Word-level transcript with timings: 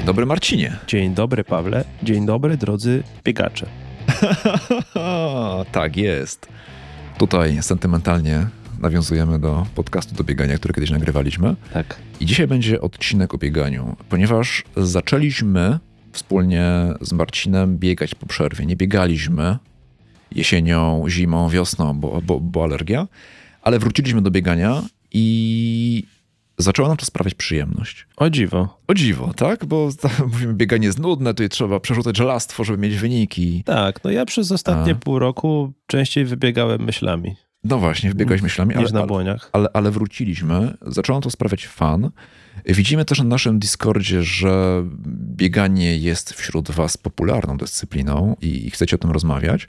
Dzień 0.00 0.06
dobry 0.06 0.26
Marcinie. 0.26 0.76
Dzień 0.86 1.14
dobry 1.14 1.44
Pawle. 1.44 1.84
Dzień 2.02 2.26
dobry 2.26 2.56
drodzy 2.56 3.02
biegacze. 3.24 3.66
tak 5.72 5.96
jest. 5.96 6.48
Tutaj 7.18 7.62
sentymentalnie 7.62 8.46
nawiązujemy 8.78 9.38
do 9.38 9.66
podcastu 9.74 10.14
do 10.14 10.24
biegania, 10.24 10.56
który 10.58 10.74
kiedyś 10.74 10.90
nagrywaliśmy. 10.90 11.56
Tak. 11.72 11.96
I 12.20 12.26
dzisiaj 12.26 12.46
będzie 12.46 12.80
odcinek 12.80 13.34
o 13.34 13.38
bieganiu, 13.38 13.96
ponieważ 14.08 14.64
zaczęliśmy 14.76 15.78
wspólnie 16.12 16.64
z 17.00 17.12
Marcinem 17.12 17.78
biegać 17.78 18.14
po 18.14 18.26
przerwie. 18.26 18.66
Nie 18.66 18.76
biegaliśmy 18.76 19.58
jesienią, 20.32 21.04
zimą, 21.08 21.48
wiosną, 21.48 22.00
bo, 22.00 22.22
bo, 22.22 22.40
bo 22.40 22.64
alergia, 22.64 23.08
ale 23.62 23.78
wróciliśmy 23.78 24.22
do 24.22 24.30
biegania 24.30 24.82
i 25.12 26.04
zaczęło 26.62 26.88
nam 26.88 26.96
to 26.96 27.06
sprawiać 27.06 27.34
przyjemność. 27.34 28.06
O 28.16 28.30
dziwo. 28.30 28.78
O 28.86 28.94
dziwo, 28.94 29.34
tak? 29.36 29.64
Bo 29.64 29.88
mówimy, 30.32 30.54
bieganie 30.54 30.86
jest 30.86 30.98
nudne, 30.98 31.30
tutaj 31.30 31.48
trzeba 31.48 31.80
przerzucać 31.80 32.16
żelastwo, 32.16 32.64
żeby 32.64 32.78
mieć 32.78 32.96
wyniki. 32.96 33.62
Tak, 33.64 34.04
no 34.04 34.10
ja 34.10 34.24
przez 34.24 34.52
ostatnie 34.52 34.92
A. 34.92 34.94
pół 34.94 35.18
roku 35.18 35.72
częściej 35.86 36.24
wybiegałem 36.24 36.80
myślami. 36.80 37.36
No 37.64 37.78
właśnie, 37.78 38.10
wybiegałeś 38.10 38.42
myślami, 38.42 38.74
ale, 38.74 38.90
na 38.90 39.06
błoniach. 39.06 39.50
Ale, 39.52 39.68
ale 39.72 39.90
wróciliśmy, 39.90 40.74
zaczęło 40.86 41.20
to 41.20 41.30
sprawiać 41.30 41.66
fan. 41.66 42.10
Widzimy 42.66 43.04
też 43.04 43.18
na 43.18 43.24
naszym 43.24 43.58
Discordzie, 43.58 44.22
że 44.22 44.84
bieganie 45.36 45.96
jest 45.96 46.32
wśród 46.32 46.70
Was 46.70 46.96
popularną 46.96 47.56
dyscypliną 47.56 48.36
i 48.40 48.70
chcecie 48.70 48.96
o 48.96 48.98
tym 48.98 49.10
rozmawiać. 49.10 49.68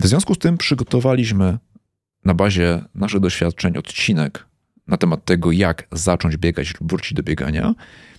W 0.00 0.06
związku 0.06 0.34
z 0.34 0.38
tym 0.38 0.58
przygotowaliśmy 0.58 1.58
na 2.24 2.34
bazie 2.34 2.84
naszych 2.94 3.20
doświadczeń 3.20 3.76
odcinek 3.78 4.46
na 4.86 4.96
temat 4.96 5.24
tego, 5.24 5.52
jak 5.52 5.86
zacząć 5.92 6.36
biegać 6.36 6.80
lub 6.80 6.90
wrócić 6.90 7.14
do 7.14 7.22
biegania, 7.22 7.74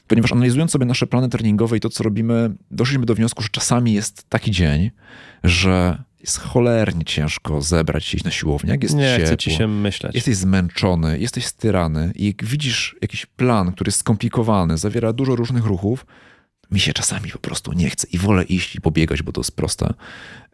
ponieważ 0.07 0.31
analizując 0.31 0.71
sobie 0.71 0.85
nasze 0.85 1.07
plany 1.07 1.29
treningowe 1.29 1.77
i 1.77 1.79
to, 1.79 1.89
co 1.89 2.03
robimy, 2.03 2.55
doszliśmy 2.71 3.05
do 3.05 3.15
wniosku, 3.15 3.43
że 3.43 3.49
czasami 3.51 3.93
jest 3.93 4.29
taki 4.29 4.51
dzień, 4.51 4.91
że 5.43 6.03
jest 6.19 6.37
cholernie 6.37 7.05
ciężko 7.05 7.61
zebrać 7.61 8.05
się 8.05 8.15
iść 8.15 8.25
na 8.25 8.31
siłownię, 8.31 8.77
jest 8.81 8.95
Nie 8.95 9.11
ciepło, 9.11 9.25
chce 9.25 9.37
ci 9.37 9.51
się 9.51 9.67
myśleć. 9.67 10.15
Jesteś 10.15 10.35
zmęczony, 10.35 11.19
jesteś 11.19 11.45
styrany 11.45 12.11
i 12.15 12.25
jak 12.25 12.45
widzisz 12.45 12.95
jakiś 13.01 13.25
plan, 13.25 13.71
który 13.71 13.87
jest 13.87 13.99
skomplikowany, 13.99 14.77
zawiera 14.77 15.13
dużo 15.13 15.35
różnych 15.35 15.65
ruchów, 15.65 16.05
mi 16.71 16.79
się 16.79 16.93
czasami 16.93 17.31
po 17.31 17.39
prostu 17.39 17.73
nie 17.73 17.89
chce 17.89 18.07
i 18.07 18.17
wolę 18.17 18.43
iść 18.43 18.75
i 18.75 18.81
pobiegać, 18.81 19.23
bo 19.23 19.31
to 19.31 19.41
jest 19.41 19.55
proste. 19.55 19.93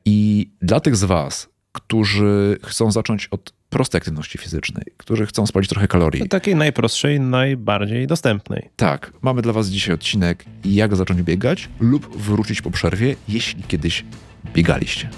I 0.05 0.49
dla 0.61 0.79
tych 0.79 0.95
z 0.95 1.03
was, 1.03 1.49
którzy 1.71 2.57
chcą 2.63 2.91
zacząć 2.91 3.27
od 3.27 3.53
prostej 3.69 3.99
aktywności 3.99 4.37
fizycznej, 4.37 4.85
którzy 4.97 5.25
chcą 5.25 5.47
spalić 5.47 5.69
trochę 5.69 5.87
kalorii. 5.87 6.29
takiej 6.29 6.55
najprostszej, 6.55 7.19
najbardziej 7.19 8.07
dostępnej. 8.07 8.69
Tak, 8.75 9.13
mamy 9.21 9.41
dla 9.41 9.53
Was 9.53 9.67
dzisiaj 9.67 9.95
odcinek 9.95 10.45
jak 10.65 10.95
zacząć 10.95 11.21
biegać 11.21 11.69
lub 11.79 12.17
wrócić 12.17 12.61
po 12.61 12.71
przerwie, 12.71 13.15
jeśli 13.27 13.63
kiedyś 13.63 14.05
biegaliście. 14.53 15.09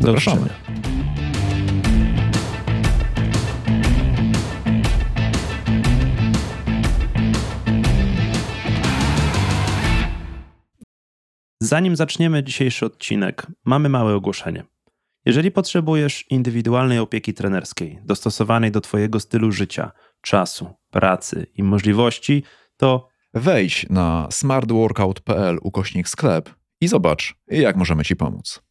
Zapraszamy. 0.00 0.48
Zanim 11.62 11.96
zaczniemy 11.96 12.44
dzisiejszy 12.44 12.86
odcinek, 12.86 13.46
mamy 13.64 13.88
małe 13.88 14.14
ogłoszenie. 14.14 14.64
Jeżeli 15.30 15.50
potrzebujesz 15.50 16.24
indywidualnej 16.30 16.98
opieki 16.98 17.34
trenerskiej, 17.34 17.98
dostosowanej 18.04 18.70
do 18.70 18.80
Twojego 18.80 19.20
stylu 19.20 19.52
życia, 19.52 19.92
czasu, 20.20 20.74
pracy 20.90 21.46
i 21.54 21.62
możliwości, 21.62 22.42
to 22.76 23.08
wejdź 23.34 23.86
na 23.90 24.28
smartworkout.pl 24.30 25.58
ukośnik 25.62 26.08
sklep 26.08 26.54
i 26.80 26.88
zobacz, 26.88 27.34
jak 27.46 27.76
możemy 27.76 28.04
Ci 28.04 28.16
pomóc. 28.16 28.62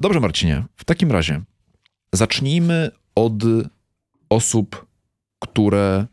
Dobrze, 0.00 0.20
Marcinie, 0.20 0.64
w 0.76 0.84
takim 0.84 1.12
razie 1.12 1.42
zacznijmy 2.12 2.90
od 3.14 3.42
osób, 4.28 4.86
które 5.38 6.06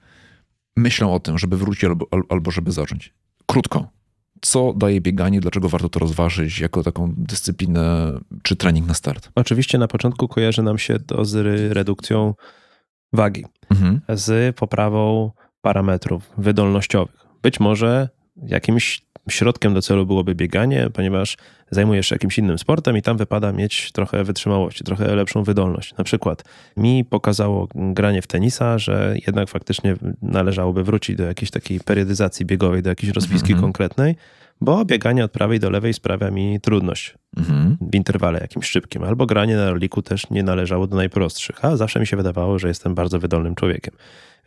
myślą 0.78 1.14
o 1.14 1.20
tym, 1.20 1.38
żeby 1.38 1.58
wrócić 1.58 1.84
albo, 1.84 2.06
albo 2.30 2.52
żeby 2.52 2.72
zacząć. 2.72 3.14
Krótko, 3.46 3.88
co 4.42 4.74
daje 4.74 5.02
bieganie, 5.02 5.40
dlaczego 5.40 5.70
warto 5.70 5.90
to 5.90 6.00
rozważyć 6.00 6.60
jako 6.60 6.84
taką 6.84 7.14
dyscyplinę 7.18 8.12
czy 8.44 8.56
trening 8.56 8.88
na 8.88 8.94
start? 8.94 9.30
Oczywiście 9.36 9.78
na 9.78 9.88
początku 9.88 10.28
kojarzy 10.28 10.64
nam 10.64 10.78
się 10.78 11.00
to 11.00 11.26
z 11.26 11.36
redukcją 11.74 12.34
wagi, 13.14 13.46
mhm. 13.72 14.02
z 14.10 14.56
poprawą 14.56 15.32
parametrów 15.62 16.30
wydolnościowych. 16.38 17.26
Być 17.42 17.60
może 17.60 18.10
jakimś 18.36 19.09
środkiem 19.30 19.74
do 19.74 19.82
celu 19.82 20.06
byłoby 20.06 20.36
bieganie, 20.36 20.90
ponieważ 20.94 21.38
zajmujesz 21.72 22.08
się 22.08 22.16
jakimś 22.16 22.38
innym 22.38 22.58
sportem 22.58 22.98
i 22.98 23.02
tam 23.02 23.18
wypada 23.18 23.52
mieć 23.52 23.92
trochę 23.92 24.24
wytrzymałości, 24.24 24.84
trochę 24.84 25.16
lepszą 25.16 25.44
wydolność. 25.44 25.98
Na 25.98 26.04
przykład 26.04 26.44
mi 26.78 27.06
pokazało 27.06 27.68
granie 27.76 28.22
w 28.22 28.28
tenisa, 28.28 28.78
że 28.78 29.16
jednak 29.28 29.50
faktycznie 29.50 29.96
należałoby 30.22 30.84
wrócić 30.84 31.16
do 31.16 31.24
jakiejś 31.24 31.52
takiej 31.52 31.80
periodyzacji 31.80 32.46
biegowej, 32.46 32.82
do 32.82 32.90
jakiejś 32.90 33.14
rozpiski 33.14 33.52
mm 33.52 33.60
-hmm. 33.60 33.64
konkretnej, 33.64 34.16
bo 34.62 34.86
bieganie 34.86 35.26
od 35.26 35.32
prawej 35.32 35.60
do 35.60 35.70
lewej 35.70 35.94
sprawia 35.94 36.32
mi 36.32 36.60
trudność 36.62 37.16
mm 37.38 37.50
-hmm. 37.50 37.90
w 37.92 37.96
interwale 37.96 38.40
jakimś 38.40 38.70
szybkim, 38.70 39.04
albo 39.04 39.26
granie 39.26 39.56
na 39.56 39.70
roliku 39.70 40.02
też 40.02 40.30
nie 40.30 40.44
należało 40.44 40.88
do 40.88 40.96
najprostszych, 40.96 41.66
a 41.66 41.78
zawsze 41.78 42.00
mi 42.00 42.08
się 42.08 42.18
wydawało, 42.18 42.60
że 42.60 42.68
jestem 42.68 42.96
bardzo 42.96 43.20
wydolnym 43.20 43.56
człowiekiem. 43.56 43.94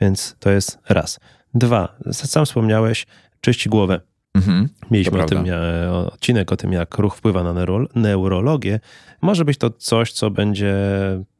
Więc 0.00 0.36
to 0.38 0.50
jest 0.50 0.78
raz. 0.88 1.20
Dwa, 1.54 1.96
sam 2.12 2.46
wspomniałeś, 2.46 3.06
czyści 3.40 3.68
głowę. 3.68 4.00
Mhm, 4.34 4.68
Mieliśmy 4.90 5.22
o 5.22 5.26
tym 5.26 5.44
e, 5.48 5.92
odcinek 5.92 6.52
o 6.52 6.56
tym, 6.56 6.72
jak 6.72 6.98
ruch 6.98 7.16
wpływa 7.16 7.42
na 7.42 7.52
neuro, 7.52 7.86
neurologię. 7.94 8.80
Może 9.20 9.44
być 9.44 9.58
to 9.58 9.70
coś, 9.70 10.12
co 10.12 10.30
będzie 10.30 10.74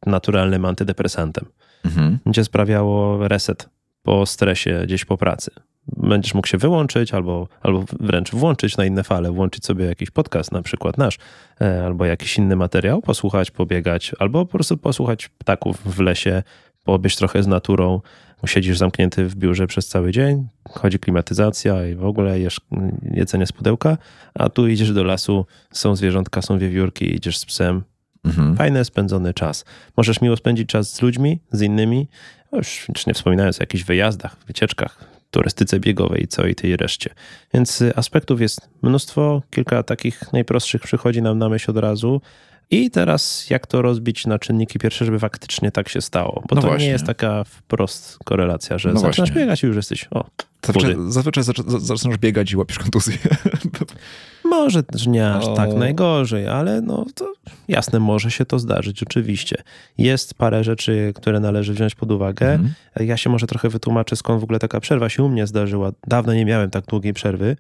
naturalnym 0.06 0.64
antydepresantem. 0.64 1.44
Mhm. 1.84 2.19
Będzie 2.25 2.44
sprawiało 2.44 3.28
reset 3.28 3.69
po 4.02 4.26
stresie 4.26 4.82
gdzieś 4.84 5.04
po 5.04 5.16
pracy. 5.16 5.50
Będziesz 5.97 6.34
mógł 6.34 6.48
się 6.48 6.58
wyłączyć 6.58 7.14
albo, 7.14 7.48
albo 7.60 7.84
wręcz 8.00 8.31
włączyć 8.31 8.76
na 8.76 8.84
inne 8.84 9.04
fale, 9.04 9.32
włączyć 9.32 9.64
sobie 9.64 9.84
jakiś 9.84 10.10
podcast, 10.10 10.52
na 10.52 10.62
przykład 10.62 10.98
nasz, 10.98 11.19
e, 11.60 11.84
albo 11.86 12.04
jakiś 12.04 12.38
inny 12.38 12.56
materiał, 12.56 13.02
posłuchać, 13.02 13.50
pobiegać, 13.50 14.12
albo 14.19 14.47
po 14.47 14.52
prostu 14.52 14.76
posłuchać 14.76 15.28
ptaków 15.28 15.78
w 15.84 16.00
lesie, 16.00 16.42
pobyć 16.84 17.16
trochę 17.16 17.42
z 17.42 17.47
naturą, 17.47 18.00
siedzisz 18.47 18.78
zamknięty 18.78 19.26
w 19.26 19.34
biurze 19.34 19.66
przez 19.66 19.88
cały 19.88 20.12
dzień, 20.12 20.48
chodzi 20.70 20.98
klimatyzacja 20.98 21.86
i 21.86 21.94
w 21.94 22.04
ogóle 22.04 22.41
jesz 22.41 22.60
jedzenie 23.03 23.47
z 23.47 23.53
pudełka, 23.53 23.98
a 24.34 24.48
tu 24.48 24.69
idziesz 24.69 24.92
do 24.92 25.04
lasu, 25.04 25.47
są 25.72 25.97
zwierzątka, 25.97 26.42
są 26.42 26.58
wiewiórki, 26.58 27.14
idziesz 27.14 27.38
z 27.38 27.44
psem. 27.44 27.82
Mhm. 28.25 28.56
Fajny 28.56 28.84
spędzony 28.84 29.34
czas. 29.34 29.64
Możesz 29.97 30.20
miło 30.20 30.36
spędzić 30.36 30.69
czas 30.69 30.92
z 30.92 31.02
ludźmi, 31.02 31.41
z 31.52 31.62
innymi, 31.62 32.08
już, 32.52 32.88
już 32.88 33.06
nie 33.06 33.14
wspominając 33.14 33.60
o 33.60 33.62
jakichś 33.62 33.84
wyjazdach, 33.84 34.36
wycieczkach, 34.47 35.04
turystyce 35.31 35.81
biegowej 35.81 36.22
i 36.22 36.28
całej 36.28 36.54
tej 36.54 36.76
reszcie. 36.76 37.10
Więc 37.54 37.82
y, 37.82 37.97
aspektów 37.97 38.41
jest 38.41 38.69
mnóstwo, 38.82 39.42
kilka 39.50 39.82
takich 39.82 40.32
najprostszych 40.32 40.82
przychodzi 40.82 41.22
nam 41.22 41.38
na 41.38 41.48
myśl 41.48 41.70
od 41.70 41.76
razu. 41.76 42.20
I 42.72 42.91
teraz 42.91 43.50
jak 43.50 43.66
to 43.66 43.83
rozbić 43.83 44.27
na 44.27 44.38
czynniki 44.38 44.78
pierwsze, 44.78 45.05
żeby 45.05 45.19
faktycznie 45.19 45.71
tak 45.71 45.88
się 45.88 46.00
stało? 46.00 46.43
Bo 46.49 46.55
no 46.55 46.62
to 46.62 46.69
właśnie. 46.69 46.87
nie 46.87 46.93
jest 46.93 47.05
taka 47.05 47.44
wprost 47.44 48.19
korelacja, 48.25 48.78
że 48.78 48.93
no 48.93 49.00
zaczynasz 49.00 49.16
właśnie. 49.16 49.41
biegać 49.41 49.62
i 49.62 49.66
już 49.66 49.77
jesteś 49.77 50.09
o, 50.10 50.25
Zazwyczaj, 50.66 50.97
zazwyczaj 51.09 51.44
zaczynasz 51.78 52.19
biegać 52.19 52.53
i 52.53 52.56
łapiesz 52.56 52.78
kontuzję. 52.78 53.19
Może 54.44 54.82
też 54.82 55.06
nie 55.06 55.31
aż 55.31 55.44
o. 55.44 55.55
tak 55.55 55.75
najgorzej, 55.75 56.49
ale 56.49 56.81
no 56.81 57.06
to 57.15 57.32
jasne, 57.69 58.00
może 58.00 58.31
się 58.31 58.44
to 58.44 58.58
zdarzyć, 58.58 59.02
oczywiście. 59.02 59.62
Jest 59.99 60.35
parę 60.35 60.64
rzeczy, 60.64 61.12
które 61.17 61.41
należy 61.41 61.75
wziąć 61.75 61.94
pod 61.94 62.11
uwagę. 62.11 62.52
Mhm. 62.52 62.75
Ja 63.00 63.17
się 63.17 63.31
może 63.31 63.46
trochę 63.46 63.69
wytłumaczę, 63.69 64.17
skąd 64.17 64.41
w 64.41 64.44
ogóle 64.44 64.58
taka 64.58 64.81
przerwa 64.81 65.08
się 65.08 65.23
u 65.23 65.29
mnie 65.29 65.46
zdarzyła. 65.46 65.93
Dawno 66.06 66.35
nie 66.35 66.44
miałem 66.44 66.70
tak 66.70 66.87
długiej 66.87 67.12
przerwy. 67.12 67.56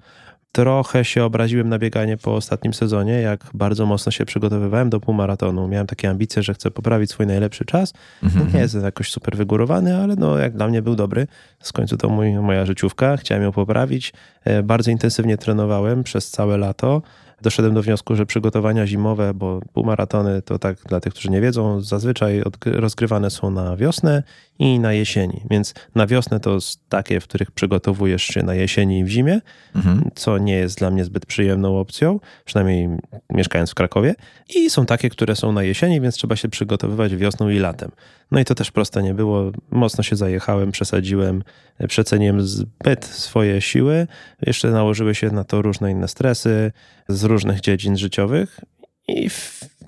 Trochę 0.52 1.04
się 1.04 1.24
obraziłem 1.24 1.68
na 1.68 1.78
bieganie 1.78 2.16
po 2.16 2.34
ostatnim 2.34 2.74
sezonie, 2.74 3.12
jak 3.12 3.50
bardzo 3.54 3.86
mocno 3.86 4.12
się 4.12 4.24
przygotowywałem 4.24 4.90
do 4.90 5.00
półmaratonu. 5.00 5.68
Miałem 5.68 5.86
takie 5.86 6.10
ambicje, 6.10 6.42
że 6.42 6.54
chcę 6.54 6.70
poprawić 6.70 7.10
swój 7.10 7.26
najlepszy 7.26 7.64
czas. 7.64 7.92
Mm-hmm. 8.22 8.54
Nie 8.54 8.60
jest 8.60 8.74
jakoś 8.74 9.10
super 9.10 9.36
wygórowany, 9.36 9.96
ale 9.96 10.16
no, 10.16 10.38
jak 10.38 10.56
dla 10.56 10.68
mnie 10.68 10.82
był 10.82 10.94
dobry. 10.96 11.26
Z 11.62 11.72
końcu 11.72 11.96
to 11.96 12.08
mój, 12.08 12.32
moja 12.32 12.66
życiówka, 12.66 13.16
chciałem 13.16 13.42
ją 13.42 13.52
poprawić. 13.52 14.12
E, 14.44 14.62
bardzo 14.62 14.90
intensywnie 14.90 15.38
trenowałem 15.38 16.02
przez 16.02 16.30
całe 16.30 16.58
lato. 16.58 17.02
Doszedłem 17.42 17.74
do 17.74 17.82
wniosku, 17.82 18.16
że 18.16 18.26
przygotowania 18.26 18.86
zimowe, 18.86 19.34
bo 19.34 19.60
półmaratony 19.72 20.42
to 20.42 20.58
tak 20.58 20.76
dla 20.88 21.00
tych, 21.00 21.12
którzy 21.12 21.30
nie 21.30 21.40
wiedzą, 21.40 21.80
zazwyczaj 21.80 22.42
rozgrywane 22.64 23.30
są 23.30 23.50
na 23.50 23.76
wiosnę 23.76 24.22
i 24.58 24.78
na 24.78 24.92
jesieni. 24.92 25.40
Więc 25.50 25.74
na 25.94 26.06
wiosnę 26.06 26.40
to 26.40 26.58
takie, 26.88 27.20
w 27.20 27.24
których 27.24 27.50
przygotowujesz 27.50 28.22
się 28.22 28.42
na 28.42 28.54
jesieni 28.54 28.98
i 28.98 29.04
w 29.04 29.08
zimie, 29.08 29.40
mhm. 29.76 30.10
co 30.14 30.38
nie 30.38 30.54
jest 30.54 30.78
dla 30.78 30.90
mnie 30.90 31.04
zbyt 31.04 31.26
przyjemną 31.26 31.78
opcją, 31.78 32.20
przynajmniej 32.44 32.88
mieszkając 33.30 33.70
w 33.70 33.74
Krakowie. 33.74 34.14
I 34.54 34.70
są 34.70 34.86
takie, 34.86 35.10
które 35.10 35.36
są 35.36 35.52
na 35.52 35.62
jesieni, 35.62 36.00
więc 36.00 36.14
trzeba 36.14 36.36
się 36.36 36.48
przygotowywać 36.48 37.16
wiosną 37.16 37.48
i 37.48 37.58
latem. 37.58 37.90
No 38.30 38.40
i 38.40 38.44
to 38.44 38.54
też 38.54 38.70
proste 38.70 39.02
nie 39.02 39.14
było. 39.14 39.52
Mocno 39.70 40.04
się 40.04 40.16
zajechałem, 40.16 40.72
przesadziłem, 40.72 41.42
przeceniłem 41.88 42.42
zbyt 42.42 43.04
swoje 43.04 43.60
siły. 43.60 44.06
Jeszcze 44.46 44.70
nałożyły 44.70 45.14
się 45.14 45.30
na 45.30 45.44
to 45.44 45.62
różne 45.62 45.90
inne 45.90 46.08
stresy 46.08 46.72
z 47.08 47.24
różnych 47.24 47.60
dziedzin 47.60 47.96
życiowych. 47.96 48.60
I 49.08 49.28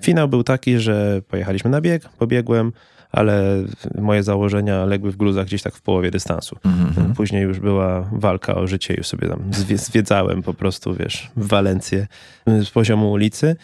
finał 0.01 0.29
był 0.29 0.43
taki, 0.43 0.79
że 0.79 1.23
pojechaliśmy 1.29 1.71
na 1.71 1.81
bieg, 1.81 2.09
pobiegłem, 2.09 2.73
ale 3.13 3.65
moje 3.99 4.23
założenia 4.23 4.85
legły 4.85 5.13
w 5.13 5.17
gruzach 5.17 5.47
gdzieś 5.47 5.63
tak 5.63 5.75
w 5.75 5.83
połowie 5.83 6.11
dystansu. 6.11 6.57
Mm-hmm. 6.65 7.15
Później 7.15 7.43
już 7.43 7.61
była 7.61 8.11
walka 8.13 8.55
o 8.55 8.67
życie, 8.67 8.95
już 8.95 9.07
sobie 9.07 9.29
tam 9.29 9.51
zwiedzałem 9.75 10.43
po 10.43 10.55
prostu, 10.55 10.95
wiesz, 10.95 11.31
w 11.37 11.47
Walencję 11.49 12.07
z 12.47 12.71
poziomu 12.71 13.13
ulicy. 13.13 13.57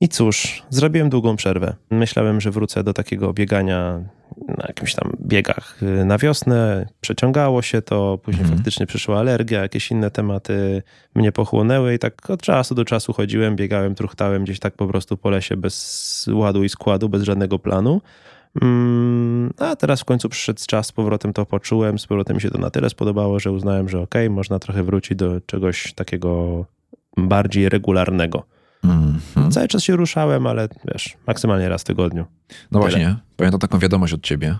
I 0.00 0.08
cóż, 0.08 0.62
zrobiłem 0.70 1.10
długą 1.10 1.36
przerwę. 1.36 1.74
Myślałem, 1.90 2.40
że 2.40 2.50
wrócę 2.50 2.84
do 2.84 2.92
takiego 2.92 3.32
biegania 3.32 4.00
na 4.48 4.64
jakimś 4.68 4.94
tam 4.94 5.12
biegach 5.20 5.82
y, 5.82 6.04
na 6.04 6.18
wiosnę. 6.18 6.86
Przeciągało 7.00 7.62
się 7.62 7.82
to, 7.82 8.18
później 8.18 8.42
mhm. 8.42 8.58
faktycznie 8.58 8.86
przyszła 8.86 9.18
alergia, 9.18 9.62
jakieś 9.62 9.90
inne 9.90 10.10
tematy 10.10 10.82
mnie 11.14 11.32
pochłonęły 11.32 11.94
i 11.94 11.98
tak 11.98 12.30
od 12.30 12.42
czasu 12.42 12.74
do 12.74 12.84
czasu 12.84 13.12
chodziłem, 13.12 13.56
biegałem, 13.56 13.94
truchtałem 13.94 14.44
gdzieś 14.44 14.58
tak 14.58 14.74
po 14.74 14.86
prostu 14.86 15.16
po 15.16 15.30
lesie 15.30 15.56
bez 15.56 16.26
ładu 16.32 16.64
i 16.64 16.68
składu, 16.68 17.08
bez 17.08 17.22
żadnego 17.22 17.58
planu. 17.58 18.00
Mm, 18.62 19.52
a 19.58 19.76
teraz 19.76 20.00
w 20.00 20.04
końcu 20.04 20.28
przyszedł 20.28 20.60
czas, 20.66 20.86
z 20.86 20.92
powrotem 20.92 21.32
to 21.32 21.46
poczułem, 21.46 21.98
z 21.98 22.06
powrotem 22.06 22.36
mi 22.36 22.42
się 22.42 22.50
to 22.50 22.58
na 22.58 22.70
tyle 22.70 22.90
spodobało, 22.90 23.40
że 23.40 23.52
uznałem, 23.52 23.88
że 23.88 24.00
okej, 24.00 24.26
okay, 24.26 24.36
można 24.36 24.58
trochę 24.58 24.82
wrócić 24.82 25.18
do 25.18 25.40
czegoś 25.46 25.92
takiego 25.92 26.64
bardziej 27.16 27.68
regularnego. 27.68 28.44
Mm-hmm. 28.84 29.50
Cały 29.52 29.68
czas 29.68 29.82
się 29.82 29.96
ruszałem, 29.96 30.46
ale 30.46 30.68
wiesz, 30.92 31.16
maksymalnie 31.26 31.68
raz 31.68 31.80
w 31.80 31.84
tygodniu. 31.84 32.24
No 32.48 32.80
Tyle. 32.80 32.80
właśnie, 32.80 33.16
pamiętam 33.36 33.60
taką 33.60 33.78
wiadomość 33.78 34.12
od 34.12 34.22
ciebie. 34.22 34.56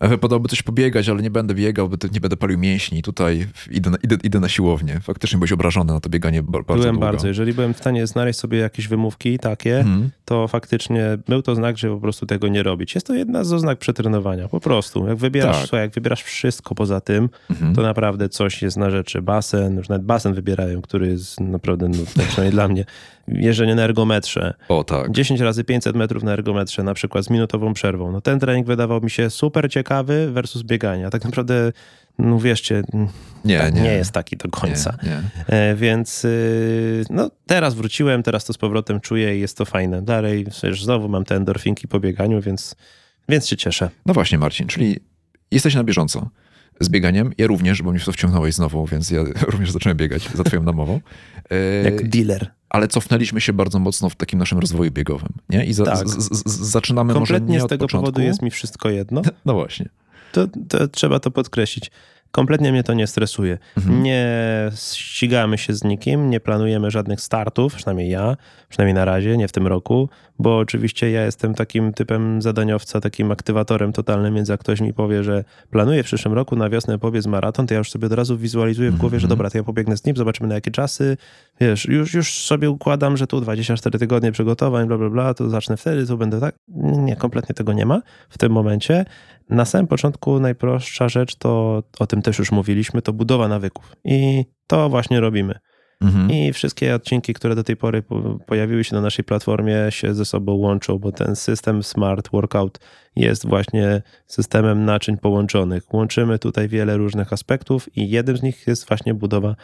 Wypadałoby 0.00 0.48
coś 0.48 0.62
pobiegać, 0.62 1.08
ale 1.08 1.22
nie 1.22 1.30
będę 1.30 1.54
biegał, 1.54 1.88
bo 1.88 1.96
nie 2.12 2.20
będę 2.20 2.36
palił 2.36 2.58
mięśni. 2.58 3.02
Tutaj 3.02 3.46
idę 3.70 3.90
na, 3.90 3.96
idę, 4.02 4.16
idę 4.24 4.40
na 4.40 4.48
siłownię. 4.48 5.00
Faktycznie 5.02 5.38
byłeś 5.38 5.52
obrażony 5.52 5.92
na 5.92 6.00
to 6.00 6.08
bieganie 6.08 6.42
bardzo 6.42 6.74
Byłem 6.74 6.94
długo. 6.94 7.06
bardzo. 7.06 7.28
Jeżeli 7.28 7.52
byłem 7.52 7.74
w 7.74 7.76
stanie 7.76 8.06
znaleźć 8.06 8.38
sobie 8.38 8.58
jakieś 8.58 8.88
wymówki 8.88 9.38
takie, 9.38 9.70
hmm. 9.70 10.10
to 10.24 10.48
faktycznie 10.48 11.18
był 11.28 11.42
to 11.42 11.54
znak, 11.54 11.78
że 11.78 11.88
po 11.88 12.00
prostu 12.00 12.26
tego 12.26 12.48
nie 12.48 12.62
robić. 12.62 12.94
Jest 12.94 13.06
to 13.06 13.14
jedna 13.14 13.44
z 13.44 13.52
oznak 13.52 13.78
przetrenowania. 13.78 14.48
Po 14.48 14.60
prostu. 14.60 15.08
Jak 15.08 15.16
wybierasz, 15.16 15.56
tak. 15.56 15.66
słuchaj, 15.68 15.80
jak 15.80 15.94
wybierasz 15.94 16.22
wszystko 16.22 16.74
poza 16.74 17.00
tym, 17.00 17.28
hmm. 17.48 17.74
to 17.74 17.82
naprawdę 17.82 18.28
coś 18.28 18.62
jest 18.62 18.76
na 18.76 18.90
rzeczy. 18.90 19.22
Basen, 19.22 19.76
już 19.76 19.88
nawet 19.88 20.04
basen 20.04 20.34
wybierają, 20.34 20.82
który 20.82 21.08
jest 21.08 21.40
naprawdę, 21.40 21.88
no, 21.88 21.96
przynajmniej 22.28 22.50
dla 22.50 22.68
mnie, 22.68 22.84
jeżdżenie 23.28 23.74
na 23.74 23.82
ergometrze. 23.82 24.54
O 24.68 24.84
tak. 24.84 25.10
10 25.10 25.40
razy 25.40 25.64
500 25.64 25.96
metrów 25.96 26.22
na 26.22 26.32
ergometrze, 26.32 26.82
na 26.82 26.94
przykład 26.94 27.24
z 27.24 27.30
minutową 27.30 27.74
przerwą. 27.74 28.12
No 28.12 28.20
ten 28.20 28.38
trening 28.40 28.66
wydawał 28.66 29.00
mi 29.00 29.10
się 29.10 29.30
super 29.30 29.70
ciekawy 29.70 30.30
versus 30.32 30.62
bieganie. 30.62 31.06
A 31.06 31.10
tak 31.10 31.24
naprawdę, 31.24 31.72
no 32.18 32.38
wierzcie, 32.38 32.82
nie, 33.44 33.58
tak, 33.58 33.74
nie. 33.74 33.80
nie 33.80 33.92
jest 33.92 34.12
taki 34.12 34.36
do 34.36 34.48
końca. 34.48 34.96
Nie, 35.02 35.08
nie. 35.08 35.20
E, 35.46 35.74
więc 35.74 36.24
y, 36.24 37.04
no, 37.10 37.30
teraz 37.46 37.74
wróciłem, 37.74 38.22
teraz 38.22 38.44
to 38.44 38.52
z 38.52 38.58
powrotem 38.58 39.00
czuję 39.00 39.36
i 39.36 39.40
jest 39.40 39.56
to 39.56 39.64
fajne. 39.64 40.02
Dalej, 40.02 40.46
wiesz, 40.62 40.84
znowu 40.84 41.08
mam 41.08 41.24
te 41.24 41.36
endorfinki 41.36 41.88
po 41.88 42.00
bieganiu, 42.00 42.40
więc, 42.40 42.76
więc 43.28 43.48
się 43.48 43.56
cieszę. 43.56 43.90
No 44.06 44.14
właśnie, 44.14 44.38
Marcin, 44.38 44.66
czyli 44.66 45.00
jesteś 45.50 45.74
na 45.74 45.84
bieżąco 45.84 46.30
z 46.80 46.88
bieganiem. 46.88 47.32
Ja 47.38 47.46
również, 47.46 47.82
bo 47.82 47.90
mnie 47.90 48.00
w 48.00 48.04
to 48.04 48.12
wciągnąłeś 48.12 48.54
znowu, 48.54 48.86
więc 48.86 49.10
ja 49.10 49.20
również 49.52 49.70
zacząłem 49.70 49.96
biegać 49.98 50.28
za 50.34 50.44
twoją 50.44 50.62
namową. 50.62 51.00
E, 51.50 51.82
Jak 51.84 52.08
dealer 52.08 52.50
ale 52.70 52.88
cofnęliśmy 52.88 53.40
się 53.40 53.52
bardzo 53.52 53.78
mocno 53.78 54.10
w 54.10 54.16
takim 54.16 54.38
naszym 54.38 54.58
rozwoju 54.58 54.90
biegowym. 54.90 55.28
Nie? 55.48 55.64
I 55.64 55.72
za, 55.72 55.84
tak. 55.84 56.08
z, 56.08 56.38
z, 56.46 56.70
zaczynamy 56.70 57.14
Kompletnie 57.14 57.46
może 57.46 57.52
nie 57.52 57.60
z 57.60 57.68
tego 57.68 57.84
początku. 57.84 58.06
powodu 58.06 58.26
jest 58.26 58.42
mi 58.42 58.50
wszystko 58.50 58.90
jedno. 58.90 59.22
No 59.46 59.54
właśnie. 59.54 59.88
To, 60.32 60.46
to 60.68 60.88
trzeba 60.88 61.20
to 61.20 61.30
podkreślić. 61.30 61.90
Kompletnie 62.30 62.72
mnie 62.72 62.82
to 62.82 62.94
nie 62.94 63.06
stresuje. 63.06 63.58
Mhm. 63.76 64.02
Nie 64.02 64.26
ścigamy 64.74 65.58
się 65.58 65.74
z 65.74 65.84
nikim, 65.84 66.30
nie 66.30 66.40
planujemy 66.40 66.90
żadnych 66.90 67.20
startów, 67.20 67.74
przynajmniej 67.74 68.10
ja, 68.10 68.36
przynajmniej 68.68 68.94
na 68.94 69.04
razie, 69.04 69.36
nie 69.36 69.48
w 69.48 69.52
tym 69.52 69.66
roku, 69.66 70.08
bo 70.38 70.58
oczywiście 70.58 71.10
ja 71.10 71.24
jestem 71.24 71.54
takim 71.54 71.92
typem 71.92 72.42
zadaniowca, 72.42 73.00
takim 73.00 73.30
aktywatorem 73.30 73.92
totalnym, 73.92 74.34
więc 74.34 74.48
jak 74.48 74.60
ktoś 74.60 74.80
mi 74.80 74.94
powie, 74.94 75.24
że 75.24 75.44
planuje 75.70 76.02
w 76.02 76.06
przyszłym 76.06 76.34
roku 76.34 76.56
na 76.56 76.68
wiosnę 76.68 76.98
pobiec 76.98 77.26
maraton, 77.26 77.66
to 77.66 77.74
ja 77.74 77.78
już 77.78 77.90
sobie 77.90 78.06
od 78.06 78.12
razu 78.12 78.38
wizualizuję 78.38 78.90
w 78.90 78.96
głowie, 78.96 79.16
mhm. 79.16 79.20
że 79.20 79.28
dobra, 79.28 79.50
to 79.50 79.58
ja 79.58 79.64
pobiegnę 79.64 79.96
z 79.96 80.04
nim, 80.04 80.16
zobaczymy 80.16 80.48
na 80.48 80.54
jakie 80.54 80.70
czasy. 80.70 81.16
Wiesz, 81.60 81.84
już, 81.84 82.14
już 82.14 82.44
sobie 82.44 82.70
układam, 82.70 83.16
że 83.16 83.26
tu 83.26 83.40
24 83.40 83.98
tygodnie 83.98 84.32
przygotowań, 84.32 84.86
bla, 84.86 84.98
bla, 84.98 85.10
bla, 85.10 85.34
to 85.34 85.50
zacznę 85.50 85.76
wtedy, 85.76 86.06
to 86.06 86.16
będę 86.16 86.40
tak. 86.40 86.54
Nie, 86.68 87.16
kompletnie 87.16 87.54
tego 87.54 87.72
nie 87.72 87.86
ma 87.86 88.02
w 88.28 88.38
tym 88.38 88.52
momencie. 88.52 89.04
Na 89.48 89.64
samym 89.64 89.86
początku 89.86 90.40
najprostsza 90.40 91.08
rzecz 91.08 91.36
to, 91.36 91.82
o 91.98 92.06
tym 92.06 92.22
też 92.22 92.38
już 92.38 92.52
mówiliśmy, 92.52 93.02
to 93.02 93.12
budowa 93.12 93.48
nawyków. 93.48 93.92
I 94.04 94.44
to 94.66 94.88
właśnie 94.88 95.20
robimy. 95.20 95.54
Mhm. 96.00 96.30
I 96.30 96.52
wszystkie 96.52 96.94
odcinki, 96.94 97.34
które 97.34 97.54
do 97.54 97.64
tej 97.64 97.76
pory 97.76 98.02
pojawiły 98.46 98.84
się 98.84 98.94
na 98.94 99.00
naszej 99.00 99.24
platformie, 99.24 99.76
się 99.90 100.14
ze 100.14 100.24
sobą 100.24 100.52
łączą, 100.52 100.98
bo 100.98 101.12
ten 101.12 101.36
system 101.36 101.82
Smart 101.82 102.30
Workout 102.32 102.78
jest 103.16 103.46
właśnie 103.46 104.02
systemem 104.26 104.84
naczyń 104.84 105.16
połączonych. 105.16 105.94
Łączymy 105.94 106.38
tutaj 106.38 106.68
wiele 106.68 106.96
różnych 106.96 107.32
aspektów 107.32 107.96
i 107.96 108.10
jednym 108.10 108.36
z 108.36 108.42
nich 108.42 108.66
jest 108.66 108.88
właśnie 108.88 109.14
budowa 109.14 109.56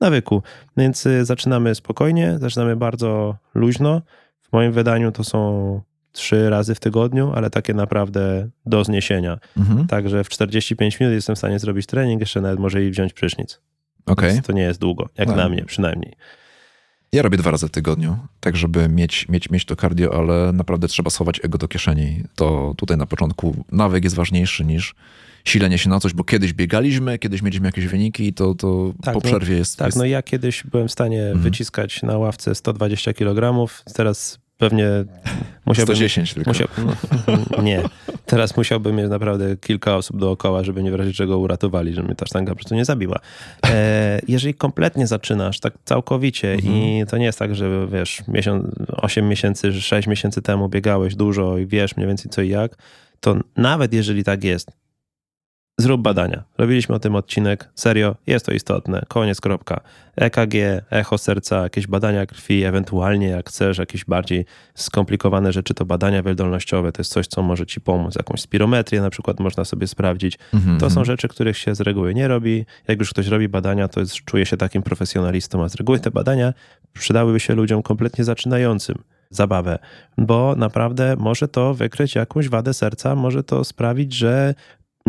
nawyku. 0.00 0.42
Więc 0.76 1.06
y, 1.06 1.24
zaczynamy 1.24 1.74
spokojnie, 1.74 2.38
zaczynamy 2.40 2.76
bardzo 2.76 3.36
luźno. 3.54 4.02
W 4.42 4.52
moim 4.52 4.72
wydaniu 4.72 5.12
to 5.12 5.24
są 5.24 5.80
trzy 6.12 6.50
razy 6.50 6.74
w 6.74 6.80
tygodniu, 6.80 7.32
ale 7.34 7.50
takie 7.50 7.74
naprawdę 7.74 8.48
do 8.66 8.84
zniesienia. 8.84 9.38
Mhm. 9.56 9.86
Także 9.86 10.24
w 10.24 10.28
45 10.28 11.00
minut 11.00 11.14
jestem 11.14 11.34
w 11.34 11.38
stanie 11.38 11.58
zrobić 11.58 11.86
trening, 11.86 12.20
jeszcze 12.20 12.40
nawet 12.40 12.58
może 12.58 12.84
i 12.84 12.90
wziąć 12.90 13.12
prysznic. 13.12 13.60
Okay. 14.06 14.42
to 14.42 14.52
nie 14.52 14.62
jest 14.62 14.80
długo, 14.80 15.08
jak 15.18 15.28
no. 15.28 15.36
na 15.36 15.48
mnie 15.48 15.64
przynajmniej. 15.64 16.14
Ja 17.12 17.22
robię 17.22 17.38
dwa 17.38 17.50
razy 17.50 17.68
w 17.68 17.70
tygodniu, 17.70 18.16
tak 18.40 18.56
żeby 18.56 18.88
mieć, 18.88 19.28
mieć, 19.28 19.50
mieć 19.50 19.64
to 19.64 19.76
cardio, 19.76 20.14
ale 20.18 20.52
naprawdę 20.52 20.88
trzeba 20.88 21.10
schować 21.10 21.40
ego 21.44 21.58
do 21.58 21.68
kieszeni. 21.68 22.24
To 22.34 22.74
tutaj 22.76 22.96
na 22.96 23.06
początku 23.06 23.64
nawyk 23.72 24.04
jest 24.04 24.16
ważniejszy 24.16 24.64
niż 24.64 24.94
silenie 25.44 25.78
się 25.78 25.90
na 25.90 26.00
coś, 26.00 26.14
bo 26.14 26.24
kiedyś 26.24 26.52
biegaliśmy, 26.52 27.18
kiedyś 27.18 27.42
mieliśmy 27.42 27.68
jakieś 27.68 27.86
wyniki 27.86 28.26
i 28.26 28.32
to, 28.32 28.54
to 28.54 28.92
tak, 29.02 29.14
po 29.14 29.20
no, 29.20 29.26
przerwie 29.26 29.56
jest... 29.56 29.76
Tak, 29.76 29.86
jest... 29.86 29.98
no 29.98 30.04
ja 30.04 30.22
kiedyś 30.22 30.64
byłem 30.64 30.88
w 30.88 30.92
stanie 30.92 31.22
mhm. 31.22 31.40
wyciskać 31.40 32.02
na 32.02 32.18
ławce 32.18 32.54
120 32.54 33.12
kg, 33.12 33.68
teraz 33.94 34.38
pewnie 34.58 34.86
musiałbym... 35.66 35.96
110 35.96 36.34
tylko. 36.34 36.50
Musiał, 36.50 36.68
nie. 37.62 37.82
Teraz 38.26 38.56
musiałbym 38.56 38.96
mieć 38.96 39.10
naprawdę 39.10 39.56
kilka 39.56 39.96
osób 39.96 40.20
dookoła, 40.20 40.64
żeby 40.64 40.82
nie 40.82 40.90
w 40.90 40.94
razie 40.94 41.12
czego 41.12 41.38
uratowali, 41.38 41.94
żeby 41.94 42.06
mnie 42.06 42.16
ta 42.16 42.26
sztanga 42.26 42.50
po 42.50 42.56
prostu 42.56 42.74
nie 42.74 42.84
zabiła. 42.84 43.18
E, 43.66 44.20
jeżeli 44.28 44.54
kompletnie 44.54 45.06
zaczynasz, 45.06 45.60
tak 45.60 45.72
całkowicie 45.84 46.52
mhm. 46.52 46.74
i 46.74 47.04
to 47.10 47.18
nie 47.18 47.24
jest 47.24 47.38
tak, 47.38 47.54
że 47.54 47.86
wiesz, 47.92 48.22
miesiąc, 48.28 48.66
8 48.96 49.28
miesięcy, 49.28 49.80
6 49.80 50.08
miesięcy 50.08 50.42
temu 50.42 50.68
biegałeś 50.68 51.14
dużo 51.14 51.58
i 51.58 51.66
wiesz 51.66 51.96
mniej 51.96 52.08
więcej 52.08 52.30
co 52.30 52.42
i 52.42 52.48
jak, 52.48 52.76
to 53.20 53.36
nawet 53.56 53.92
jeżeli 53.92 54.24
tak 54.24 54.44
jest, 54.44 54.70
Zrób 55.80 56.02
badania. 56.02 56.44
Robiliśmy 56.58 56.94
o 56.94 56.98
tym 56.98 57.14
odcinek. 57.14 57.68
Serio, 57.74 58.16
jest 58.26 58.46
to 58.46 58.52
istotne. 58.52 59.02
Koniec, 59.08 59.40
kropka. 59.40 59.80
EKG, 60.16 60.54
echo 60.90 61.18
serca, 61.18 61.62
jakieś 61.62 61.86
badania 61.86 62.26
krwi, 62.26 62.64
ewentualnie 62.64 63.28
jak 63.28 63.48
chcesz, 63.48 63.78
jakieś 63.78 64.04
bardziej 64.04 64.44
skomplikowane 64.74 65.52
rzeczy, 65.52 65.74
to 65.74 65.84
badania 65.84 66.22
wydolnościowe. 66.22 66.92
To 66.92 67.00
jest 67.00 67.12
coś, 67.12 67.26
co 67.26 67.42
może 67.42 67.66
ci 67.66 67.80
pomóc. 67.80 68.14
Jakąś 68.16 68.40
spirometrię 68.40 69.00
na 69.00 69.10
przykład 69.10 69.40
można 69.40 69.64
sobie 69.64 69.86
sprawdzić. 69.86 70.38
Mm-hmm. 70.54 70.80
To 70.80 70.90
są 70.90 71.04
rzeczy, 71.04 71.28
których 71.28 71.58
się 71.58 71.74
z 71.74 71.80
reguły 71.80 72.14
nie 72.14 72.28
robi. 72.28 72.66
Jak 72.88 72.98
już 72.98 73.10
ktoś 73.10 73.26
robi 73.26 73.48
badania, 73.48 73.88
to 73.88 74.00
jest, 74.00 74.14
czuje 74.14 74.46
się 74.46 74.56
takim 74.56 74.82
profesjonalistą, 74.82 75.64
a 75.64 75.68
z 75.68 75.74
reguły 75.74 76.00
te 76.00 76.10
badania 76.10 76.54
przydałyby 76.92 77.40
się 77.40 77.54
ludziom 77.54 77.82
kompletnie 77.82 78.24
zaczynającym 78.24 79.02
zabawę, 79.30 79.78
bo 80.18 80.54
naprawdę 80.56 81.16
może 81.18 81.48
to 81.48 81.74
wykryć 81.74 82.14
jakąś 82.14 82.48
wadę 82.48 82.74
serca, 82.74 83.14
może 83.14 83.42
to 83.42 83.64
sprawić, 83.64 84.12
że 84.12 84.54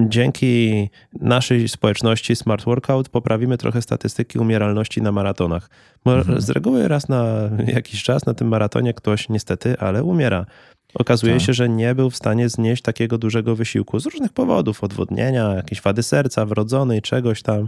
dzięki 0.07 0.89
naszej 1.21 1.69
społeczności 1.69 2.35
Smart 2.35 2.65
Workout 2.65 3.09
poprawimy 3.09 3.57
trochę 3.57 3.81
statystyki 3.81 4.39
umieralności 4.39 5.01
na 5.01 5.11
maratonach. 5.11 5.69
Bo 6.05 6.17
mhm. 6.17 6.41
z 6.41 6.49
reguły 6.49 6.87
raz 6.87 7.09
na 7.09 7.49
jakiś 7.67 8.03
czas 8.03 8.25
na 8.25 8.33
tym 8.33 8.47
maratonie 8.47 8.93
ktoś 8.93 9.29
niestety, 9.29 9.79
ale 9.79 10.03
umiera. 10.03 10.45
Okazuje 10.93 11.33
tak. 11.33 11.41
się, 11.41 11.53
że 11.53 11.69
nie 11.69 11.95
był 11.95 12.09
w 12.09 12.15
stanie 12.15 12.49
znieść 12.49 12.81
takiego 12.81 13.17
dużego 13.17 13.55
wysiłku 13.55 13.99
z 13.99 14.05
różnych 14.05 14.33
powodów, 14.33 14.83
odwodnienia, 14.83 15.53
jakiejś 15.55 15.81
wady 15.81 16.03
serca 16.03 16.45
wrodzonej, 16.45 17.01
czegoś 17.01 17.41
tam, 17.41 17.67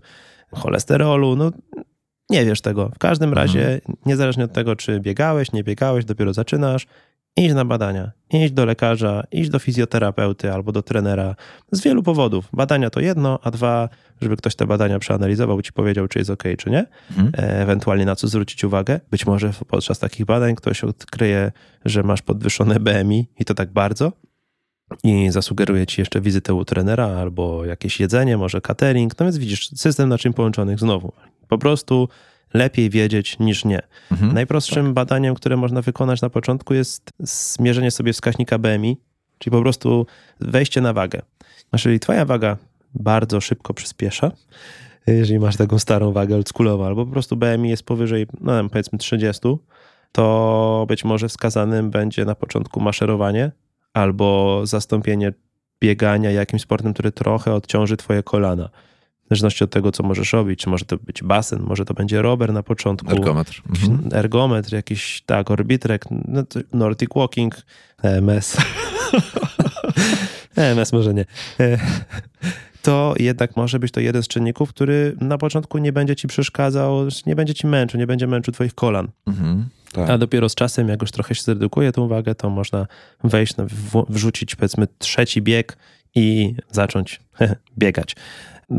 cholesterolu, 0.51 1.35
no 1.35 1.51
nie 2.29 2.45
wiesz 2.45 2.61
tego. 2.61 2.89
W 2.95 2.99
każdym 2.99 3.33
razie, 3.33 3.73
mhm. 3.73 3.97
niezależnie 4.05 4.43
od 4.43 4.53
tego, 4.53 4.75
czy 4.75 4.99
biegałeś, 4.99 5.51
nie 5.51 5.63
biegałeś, 5.63 6.05
dopiero 6.05 6.33
zaczynasz, 6.33 6.87
Idź 7.37 7.53
na 7.53 7.65
badania, 7.65 8.11
idź 8.29 8.51
do 8.51 8.65
lekarza, 8.65 9.23
idź 9.31 9.49
do 9.49 9.59
fizjoterapeuty 9.59 10.53
albo 10.53 10.71
do 10.71 10.81
trenera 10.81 11.35
z 11.71 11.81
wielu 11.81 12.03
powodów. 12.03 12.49
Badania 12.53 12.89
to 12.89 12.99
jedno, 12.99 13.39
a 13.43 13.51
dwa, 13.51 13.89
żeby 14.21 14.37
ktoś 14.37 14.55
te 14.55 14.67
badania 14.67 14.99
przeanalizował, 14.99 15.61
ci 15.61 15.73
powiedział, 15.73 16.07
czy 16.07 16.19
jest 16.19 16.29
ok, 16.29 16.43
czy 16.57 16.69
nie, 16.69 16.85
mhm. 17.09 17.31
E, 17.37 17.61
ewentualnie 17.61 18.05
na 18.05 18.15
co 18.15 18.27
zwrócić 18.27 18.63
uwagę. 18.63 18.99
Być 19.11 19.25
może 19.25 19.51
podczas 19.67 19.99
takich 19.99 20.25
badań 20.25 20.55
ktoś 20.55 20.83
odkryje, 20.83 21.51
że 21.85 22.03
masz 22.03 22.21
podwyższone 22.21 22.79
BMI 22.79 23.27
i 23.39 23.45
to 23.45 23.53
tak 23.53 23.71
bardzo, 23.73 24.11
i 25.03 25.31
zasugeruje 25.31 25.87
ci 25.87 26.01
jeszcze 26.01 26.21
wizytę 26.21 26.53
u 26.53 26.65
trenera 26.65 27.07
albo 27.07 27.65
jakieś 27.65 27.99
jedzenie, 27.99 28.37
może 28.37 28.61
catering. 28.61 29.19
No 29.19 29.25
więc 29.25 29.37
widzisz, 29.37 29.69
system 29.69 30.09
naczyń 30.09 30.33
połączonych 30.33 30.79
znowu. 30.79 31.13
Po 31.47 31.57
prostu 31.57 32.09
lepiej 32.53 32.89
wiedzieć 32.89 33.39
niż 33.39 33.65
nie. 33.65 33.81
Mhm, 34.11 34.33
Najprostszym 34.33 34.85
tak. 34.85 34.93
badaniem, 34.93 35.35
które 35.35 35.57
można 35.57 35.81
wykonać 35.81 36.21
na 36.21 36.29
początku 36.29 36.73
jest 36.73 37.09
zmierzenie 37.19 37.91
sobie 37.91 38.13
wskaźnika 38.13 38.57
BMI, 38.57 38.97
czyli 39.37 39.51
po 39.51 39.61
prostu 39.61 40.05
wejście 40.39 40.81
na 40.81 40.93
wagę. 40.93 41.21
Jeżeli 41.73 41.99
twoja 41.99 42.25
waga 42.25 42.57
bardzo 42.93 43.41
szybko 43.41 43.73
przyspiesza, 43.73 44.31
jeżeli 45.07 45.39
masz 45.39 45.57
taką 45.57 45.79
starą 45.79 46.11
wagę 46.11 46.35
oldschoolową, 46.35 46.85
albo 46.85 47.05
po 47.05 47.11
prostu 47.11 47.35
BMI 47.35 47.69
jest 47.69 47.83
powyżej, 47.83 48.27
no 48.41 48.69
powiedzmy 48.69 48.99
30, 48.99 49.41
to 50.11 50.85
być 50.87 51.03
może 51.03 51.29
wskazanym 51.29 51.89
będzie 51.89 52.25
na 52.25 52.35
początku 52.35 52.79
maszerowanie 52.81 53.51
albo 53.93 54.61
zastąpienie 54.65 55.33
biegania 55.81 56.31
jakimś 56.31 56.61
sportem, 56.61 56.93
który 56.93 57.11
trochę 57.11 57.53
odciąży 57.53 57.97
twoje 57.97 58.23
kolana 58.23 58.69
w 59.35 59.39
zależności 59.39 59.63
od 59.63 59.71
tego, 59.71 59.91
co 59.91 60.03
możesz 60.03 60.33
robić. 60.33 60.59
Czy 60.59 60.69
może 60.69 60.85
to 60.85 60.97
być 60.97 61.23
basen, 61.23 61.59
może 61.61 61.85
to 61.85 61.93
będzie 61.93 62.21
rower 62.21 62.53
na 62.53 62.63
początku. 62.63 63.11
Ergometr. 63.11 63.61
Mhm. 63.69 64.09
Ergometr, 64.13 64.73
jakiś, 64.73 65.23
tak, 65.25 65.51
orbitrek, 65.51 66.05
no 66.27 66.43
Nordic 66.73 67.09
Walking, 67.15 67.55
EMS. 68.03 68.57
EMS 70.55 70.93
może 70.93 71.13
nie. 71.13 71.25
E, 71.59 71.77
to 72.81 73.13
jednak 73.19 73.57
może 73.57 73.79
być 73.79 73.91
to 73.91 73.99
jeden 73.99 74.23
z 74.23 74.27
czynników, 74.27 74.69
który 74.69 75.15
na 75.21 75.37
początku 75.37 75.77
nie 75.77 75.93
będzie 75.93 76.15
ci 76.15 76.27
przeszkadzał, 76.27 77.07
nie 77.25 77.35
będzie 77.35 77.53
ci 77.53 77.67
męczył, 77.67 77.99
nie 77.99 78.07
będzie 78.07 78.27
męczył 78.27 78.53
twoich 78.53 78.75
kolan. 78.75 79.07
Mhm, 79.27 79.69
tak. 79.93 80.09
A 80.09 80.17
dopiero 80.17 80.49
z 80.49 80.55
czasem, 80.55 80.87
jak 80.89 81.01
już 81.01 81.11
trochę 81.11 81.35
się 81.35 81.41
zredukuje 81.41 81.91
tą 81.91 82.07
wagę, 82.07 82.35
to 82.35 82.49
można 82.49 82.87
wejść, 83.23 83.53
wrzucić 84.09 84.55
powiedzmy 84.55 84.87
trzeci 84.97 85.41
bieg 85.41 85.77
i 86.15 86.55
zacząć 86.71 87.21
biegać. 87.77 88.15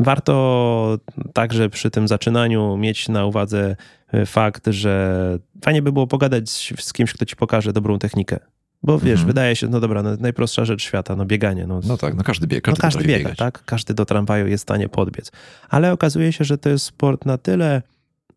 Warto 0.01 0.97
także 1.33 1.69
przy 1.69 1.91
tym 1.91 2.07
zaczynaniu 2.07 2.77
mieć 2.77 3.09
na 3.09 3.25
uwadze 3.25 3.75
e, 4.11 4.25
fakt, 4.25 4.67
że 4.67 5.39
fajnie 5.63 5.81
by 5.81 5.91
było 5.91 6.07
pogadać 6.07 6.49
z 6.79 6.93
kimś, 6.93 7.13
kto 7.13 7.25
ci 7.25 7.35
pokaże 7.35 7.73
dobrą 7.73 7.99
technikę. 7.99 8.39
Bo 8.83 8.99
wiesz, 8.99 9.11
mhm. 9.11 9.27
wydaje 9.27 9.55
się, 9.55 9.67
no 9.67 9.79
dobra, 9.79 10.03
no, 10.03 10.09
najprostsza 10.19 10.65
rzecz 10.65 10.83
świata, 10.83 11.15
no 11.15 11.25
bieganie. 11.25 11.67
No, 11.67 11.79
no 11.87 11.97
tak, 11.97 12.15
no 12.15 12.23
każdy 12.23 12.47
biega. 12.47 12.61
Każdy, 12.61 12.79
no 12.79 12.81
każdy 12.81 13.03
biega, 13.03 13.17
biegać. 13.17 13.37
tak? 13.37 13.63
Każdy 13.65 13.93
do 13.93 14.05
tramwaju 14.05 14.47
jest 14.47 14.63
w 14.63 14.67
stanie 14.67 14.89
podbiec. 14.89 15.31
Ale 15.69 15.91
okazuje 15.91 16.33
się, 16.33 16.43
że 16.43 16.57
to 16.57 16.69
jest 16.69 16.85
sport 16.85 17.25
na 17.25 17.37
tyle 17.37 17.81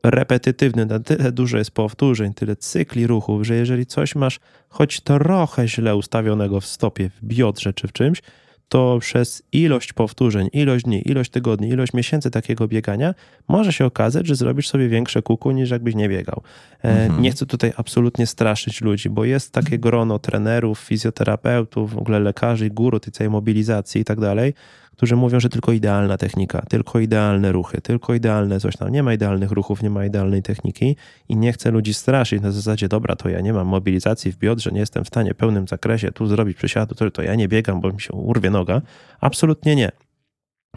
repetytywny, 0.02 0.86
na 0.86 1.00
tyle 1.00 1.32
dużo 1.32 1.58
jest 1.58 1.70
powtórzeń, 1.70 2.34
tyle 2.34 2.56
cykli 2.56 3.06
ruchów, 3.06 3.46
że 3.46 3.54
jeżeli 3.54 3.86
coś 3.86 4.14
masz 4.14 4.40
choć 4.68 5.00
trochę 5.00 5.68
źle 5.68 5.96
ustawionego 5.96 6.60
w 6.60 6.66
stopie, 6.66 7.10
w 7.10 7.24
biodrze 7.24 7.72
czy 7.72 7.88
w 7.88 7.92
czymś, 7.92 8.22
to 8.68 8.98
przez 9.00 9.42
ilość 9.52 9.92
powtórzeń, 9.92 10.48
ilość 10.52 10.84
dni, 10.84 11.08
ilość 11.08 11.30
tygodni, 11.30 11.68
ilość 11.68 11.92
miesięcy 11.92 12.30
takiego 12.30 12.68
biegania 12.68 13.14
może 13.48 13.72
się 13.72 13.84
okazać, 13.84 14.26
że 14.26 14.34
zrobisz 14.34 14.68
sobie 14.68 14.88
większe 14.88 15.22
kuku 15.22 15.50
niż 15.50 15.70
jakbyś 15.70 15.94
nie 15.94 16.08
biegał. 16.08 16.42
E, 16.84 16.88
mhm. 16.88 17.22
Nie 17.22 17.30
chcę 17.30 17.46
tutaj 17.46 17.72
absolutnie 17.76 18.26
straszyć 18.26 18.80
ludzi, 18.80 19.10
bo 19.10 19.24
jest 19.24 19.52
takie 19.52 19.78
grono 19.78 20.18
trenerów, 20.18 20.78
fizjoterapeutów, 20.78 21.94
w 21.94 21.98
ogóle 21.98 22.20
lekarzy, 22.20 22.70
guru 22.70 23.00
tej 23.00 23.12
całej 23.12 23.30
mobilizacji 23.30 24.00
i 24.00 24.04
tak 24.04 24.20
dalej, 24.20 24.54
którzy 24.96 25.16
mówią, 25.16 25.40
że 25.40 25.48
tylko 25.48 25.72
idealna 25.72 26.18
technika, 26.18 26.62
tylko 26.68 27.00
idealne 27.00 27.52
ruchy, 27.52 27.80
tylko 27.80 28.14
idealne 28.14 28.60
coś 28.60 28.76
tam. 28.76 28.88
Nie 28.92 29.02
ma 29.02 29.14
idealnych 29.14 29.50
ruchów, 29.50 29.82
nie 29.82 29.90
ma 29.90 30.04
idealnej 30.04 30.42
techniki 30.42 30.96
i 31.28 31.36
nie 31.36 31.52
chcę 31.52 31.70
ludzi 31.70 31.94
straszyć 31.94 32.42
na 32.42 32.52
zasadzie, 32.52 32.88
dobra, 32.88 33.16
to 33.16 33.28
ja 33.28 33.40
nie 33.40 33.52
mam 33.52 33.66
mobilizacji 33.66 34.32
w 34.32 34.38
biodrze, 34.38 34.70
nie 34.70 34.80
jestem 34.80 35.04
w 35.04 35.08
stanie 35.08 35.34
pełnym 35.34 35.68
zakresie 35.68 36.12
tu 36.12 36.26
zrobić 36.26 36.56
przysiadu, 36.56 36.94
to 37.10 37.22
ja 37.22 37.34
nie 37.34 37.48
biegam, 37.48 37.80
bo 37.80 37.92
mi 37.92 38.00
się 38.00 38.12
urwie 38.12 38.50
noga. 38.50 38.82
Absolutnie 39.20 39.76
nie. 39.76 40.05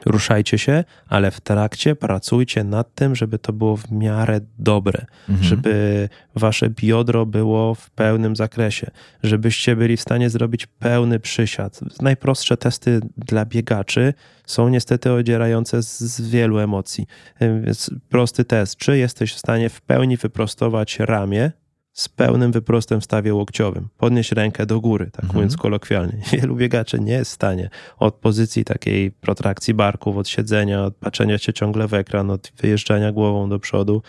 Ruszajcie 0.05 0.57
się, 0.57 0.83
ale 1.07 1.31
w 1.31 1.41
trakcie 1.41 1.95
pracujcie 1.95 2.63
nad 2.63 2.95
tym, 2.95 3.15
żeby 3.15 3.39
to 3.39 3.53
było 3.53 3.77
w 3.77 3.91
miarę 3.91 4.39
dobre, 4.59 5.05
mhm. 5.29 5.47
żeby 5.47 6.09
wasze 6.35 6.69
biodro 6.69 7.25
było 7.25 7.75
w 7.75 7.89
pełnym 7.89 8.35
zakresie, 8.35 8.91
żebyście 9.23 9.75
byli 9.75 9.97
w 9.97 10.01
stanie 10.01 10.29
zrobić 10.29 10.67
pełny 10.67 11.19
przysiad. 11.19 11.79
Najprostsze 12.01 12.57
testy 12.57 12.99
dla 13.17 13.45
biegaczy 13.45 14.13
są 14.45 14.69
niestety 14.69 15.11
odzierające 15.11 15.83
z, 15.83 16.21
wielu 16.21 16.59
emocji. 16.59 17.07
Więc 17.41 17.91
prosty 18.09 18.45
test, 18.45 18.75
czy 18.75 18.97
jesteś 18.97 19.33
w 19.33 19.39
stanie 19.39 19.69
w 19.69 19.81
pełni 19.81 20.17
wyprostować 20.17 20.99
ramię, 20.99 21.51
z 21.99 22.09
pełnym 22.09 22.51
wyprostem 22.51 23.01
w 23.01 23.03
stawie 23.03 23.33
łokciowym. 23.33 23.87
Podnieść 23.97 24.31
rękę 24.31 24.65
do 24.65 24.81
góry, 24.81 25.05
tak 25.05 25.23
mhm. 25.23 25.35
mówiąc 25.35 25.57
kolokwialnie. 25.57 26.21
Wielu 26.31 26.55
biegaczy 26.55 26.99
nie 26.99 27.13
jest 27.13 27.31
w 27.31 27.33
stanie 27.33 27.69
od 27.97 28.15
pozycji 28.15 28.65
takiej 28.65 29.11
protrakcji 29.11 29.73
barków, 29.73 30.17
od 30.17 30.27
siedzenia, 30.27 30.83
od 30.83 30.95
patrzenia 30.95 31.37
się 31.37 31.53
ciągle 31.53 31.87
w 31.87 31.93
ekran, 31.93 32.29
od 32.29 32.51
wyjeżdżania 32.57 33.11
głową 33.11 33.49
do 33.49 33.59
przodu, 33.59 34.01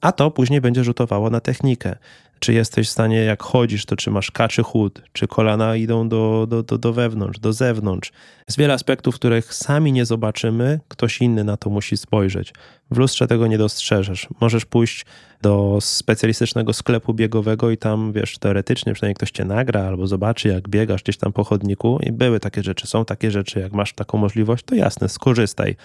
a 0.00 0.12
to 0.12 0.30
później 0.30 0.60
będzie 0.60 0.84
rzutowało 0.84 1.30
na 1.30 1.40
technikę. 1.40 1.96
Czy 2.38 2.52
jesteś 2.52 2.88
w 2.88 2.90
stanie, 2.90 3.16
jak 3.16 3.42
chodzisz, 3.42 3.86
to 3.86 3.96
czy 3.96 4.10
masz 4.10 4.30
kaczy 4.30 4.62
chód, 4.62 5.02
czy 5.12 5.28
kolana 5.28 5.76
idą 5.76 6.08
do, 6.08 6.46
do, 6.48 6.62
do, 6.62 6.78
do 6.78 6.92
wewnątrz, 6.92 7.38
do 7.38 7.52
zewnątrz. 7.52 8.12
Jest 8.48 8.58
wiele 8.58 8.74
aspektów, 8.74 9.14
których 9.14 9.54
sami 9.54 9.92
nie 9.92 10.04
zobaczymy, 10.04 10.80
ktoś 10.88 11.20
inny 11.20 11.44
na 11.44 11.56
to 11.56 11.70
musi 11.70 11.96
spojrzeć. 11.96 12.52
W 12.90 12.98
lustrze 12.98 13.26
tego 13.26 13.46
nie 13.46 13.58
dostrzeżesz. 13.58 14.28
Możesz 14.40 14.64
pójść 14.64 15.06
do 15.42 15.78
specjalistycznego 15.80 16.72
sklepu 16.72 17.14
biegowego 17.14 17.70
i 17.70 17.78
tam, 17.78 18.12
wiesz, 18.12 18.38
teoretycznie 18.38 18.92
przynajmniej 18.92 19.14
ktoś 19.14 19.30
cię 19.30 19.44
nagra 19.44 19.82
albo 19.82 20.06
zobaczy, 20.06 20.48
jak 20.48 20.68
biegasz 20.68 21.02
gdzieś 21.02 21.16
tam 21.16 21.32
po 21.32 21.44
chodniku 21.44 21.98
i 22.02 22.12
były 22.12 22.40
takie 22.40 22.62
rzeczy, 22.62 22.86
są 22.86 23.04
takie 23.04 23.30
rzeczy, 23.30 23.60
jak 23.60 23.72
masz 23.72 23.92
taką 23.92 24.18
możliwość, 24.18 24.64
to 24.64 24.74
jasne, 24.74 25.08
skorzystaj. 25.08 25.76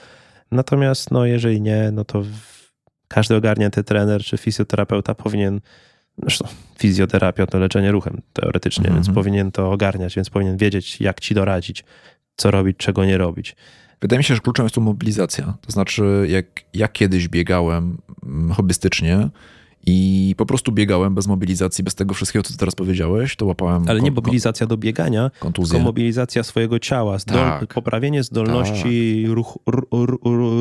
Natomiast, 0.51 1.11
no, 1.11 1.25
jeżeli 1.25 1.61
nie, 1.61 1.89
no 1.93 2.05
to 2.05 2.23
każdy 3.07 3.35
ogarnięty 3.35 3.83
trener 3.83 4.23
czy 4.23 4.37
fizjoterapeuta 4.37 5.15
powinien 5.15 5.61
Zresztą 6.17 6.47
fizjoterapia 6.79 7.45
to 7.45 7.59
leczenie 7.59 7.91
ruchem 7.91 8.21
teoretycznie, 8.33 8.81
mm 8.81 8.91
-hmm. 8.91 8.95
więc 8.95 9.07
mhm. 9.07 9.23
powinien 9.23 9.51
to 9.51 9.71
ogarniać, 9.71 10.15
więc 10.15 10.29
powinien 10.29 10.57
wiedzieć, 10.57 11.01
jak 11.01 11.19
ci 11.19 11.35
doradzić, 11.35 11.83
co 12.35 12.51
robić, 12.51 12.77
czego 12.77 13.05
nie 13.05 13.17
robić. 13.17 13.55
Wydaje 14.01 14.17
mi 14.17 14.23
się, 14.23 14.35
że 14.35 14.41
kluczem 14.41 14.65
jest 14.65 14.75
tu 14.75 14.81
mobilizacja. 14.81 15.53
To 15.61 15.71
znaczy, 15.71 16.25
jak 16.29 16.45
ja 16.73 16.87
kiedyś 16.87 17.27
biegałem 17.27 17.97
mm, 18.23 18.51
hobbystycznie, 18.51 19.29
i 19.85 20.35
po 20.37 20.45
prostu 20.45 20.71
biegałem 20.71 21.15
bez 21.15 21.27
mobilizacji, 21.27 21.83
bez 21.83 21.95
tego 21.95 22.13
wszystkiego, 22.13 22.43
co 22.43 22.53
ty 22.53 22.59
teraz 22.59 22.75
powiedziałeś, 22.75 23.35
to 23.35 23.45
łapałem... 23.45 23.85
Ale 23.87 24.01
nie 24.01 24.11
mobilizacja 24.11 24.67
do 24.67 24.77
biegania, 24.77 25.31
kontuzję. 25.39 25.71
tylko 25.71 25.85
mobilizacja 25.85 26.43
swojego 26.43 26.79
ciała, 26.79 27.19
zdol... 27.19 27.37
tak. 27.37 27.73
poprawienie 27.73 28.23
zdolności 28.23 29.23
tak. 29.25 29.35
ruch, 29.35 29.57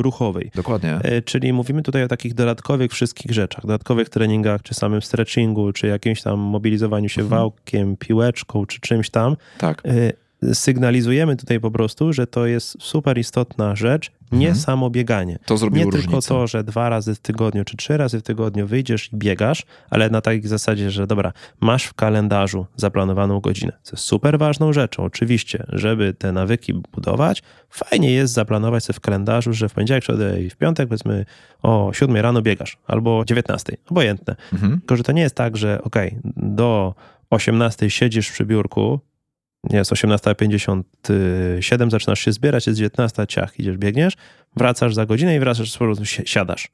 ruchowej. 0.01 0.51
Dokładnie. 0.55 0.99
E, 1.03 1.23
czyli 1.23 1.53
mówimy 1.53 1.83
tutaj 1.83 2.05
o 2.05 2.09
takich 2.09 2.35
dodatkowych 2.35 2.93
wszystkich 2.93 3.33
rzeczach, 3.33 3.63
dodatkowych 3.63 4.09
treningach, 4.09 4.63
czy 4.63 4.75
samym 4.75 5.03
stretchingu, 5.03 5.73
czy 5.73 5.87
jakimś 5.87 6.23
tam 6.23 6.39
mobilizowaniu 6.39 7.09
się 7.09 7.23
mhm. 7.23 7.41
wałkiem, 7.41 7.97
piłeczką, 7.97 8.67
czy 8.67 8.81
czymś 8.81 9.11
tam. 9.11 9.37
Tak. 9.59 9.83
E, 9.85 10.13
sygnalizujemy 10.53 11.37
tutaj 11.37 11.61
po 11.61 11.71
prostu, 11.71 12.13
że 12.13 12.27
to 12.27 12.47
jest 12.47 12.77
super 12.81 13.19
istotna 13.19 13.77
rzecz, 13.77 14.13
nie 14.33 14.49
mhm. 14.49 14.57
samo 14.57 14.91
bieganie. 14.91 15.39
To 15.47 15.57
zrobiło 15.57 15.85
Nie 15.85 15.91
różnicę. 15.91 16.07
tylko 16.07 16.23
to, 16.23 16.47
że 16.47 16.65
dwa 16.65 16.89
razy 16.89 17.15
w 17.15 17.19
tygodniu 17.19 17.65
czy 17.65 17.77
trzy 17.77 17.97
razy 17.97 18.21
w 18.21 18.23
tygodniu 18.23 18.67
wyjdziesz 18.67 19.13
i 19.13 19.17
biegasz, 19.17 19.63
ale 19.91 20.11
na 20.11 20.21
takiej 20.21 20.49
zasadzie, 20.49 20.91
że 20.91 21.07
dobra, 21.07 21.33
masz 21.61 21.85
w 21.85 21.95
kalendarzu 21.95 22.67
zaplanowaną 22.77 23.41
godzinę. 23.41 23.73
Co 23.83 23.97
jest 23.97 24.05
super 24.05 24.39
ważną 24.39 24.73
rzeczą, 24.73 25.03
oczywiście, 25.05 25.65
żeby 25.69 26.15
te 26.15 26.33
nawyki 26.33 26.75
budować, 26.75 27.43
fajnie 27.71 28.13
jest 28.13 28.33
zaplanować 28.33 28.85
sobie 28.85 28.97
w 28.97 29.01
kalendarzu, 29.01 29.53
że 29.53 29.69
w 29.69 29.73
poniedziałek, 29.73 30.05
środę 30.05 30.43
i 30.43 30.51
w 30.51 30.57
piątek 30.57 30.89
powiedzmy 30.89 31.25
o 31.63 31.91
7 31.95 32.17
rano 32.17 32.43
biegasz 32.43 32.79
albo 32.87 33.25
19, 33.25 33.77
obojętne. 33.91 34.37
Mhm. 34.53 34.79
Tylko, 34.81 34.97
że 34.97 35.03
to 35.03 35.13
nie 35.13 35.23
jest 35.23 35.35
tak, 35.35 35.57
że 35.57 35.83
ok, 35.83 35.97
do 36.37 36.95
18 37.31 37.91
siedzisz 37.91 38.31
przy 38.31 38.45
biurku, 38.45 39.01
jest 39.71 39.93
18.57, 39.93 41.91
zaczynasz 41.91 42.21
się 42.21 42.33
zbierać, 42.33 42.67
jest 42.67 42.79
19, 42.79 43.27
ciach, 43.27 43.61
idziesz, 43.61 43.77
biegniesz, 43.77 44.15
wracasz 44.57 44.95
za 44.95 45.07
godzinę 45.07 45.37
i 45.37 45.41
wracasz, 45.41 45.79
po 45.79 45.85
prostu 45.85 46.05
siadasz. 46.05 46.69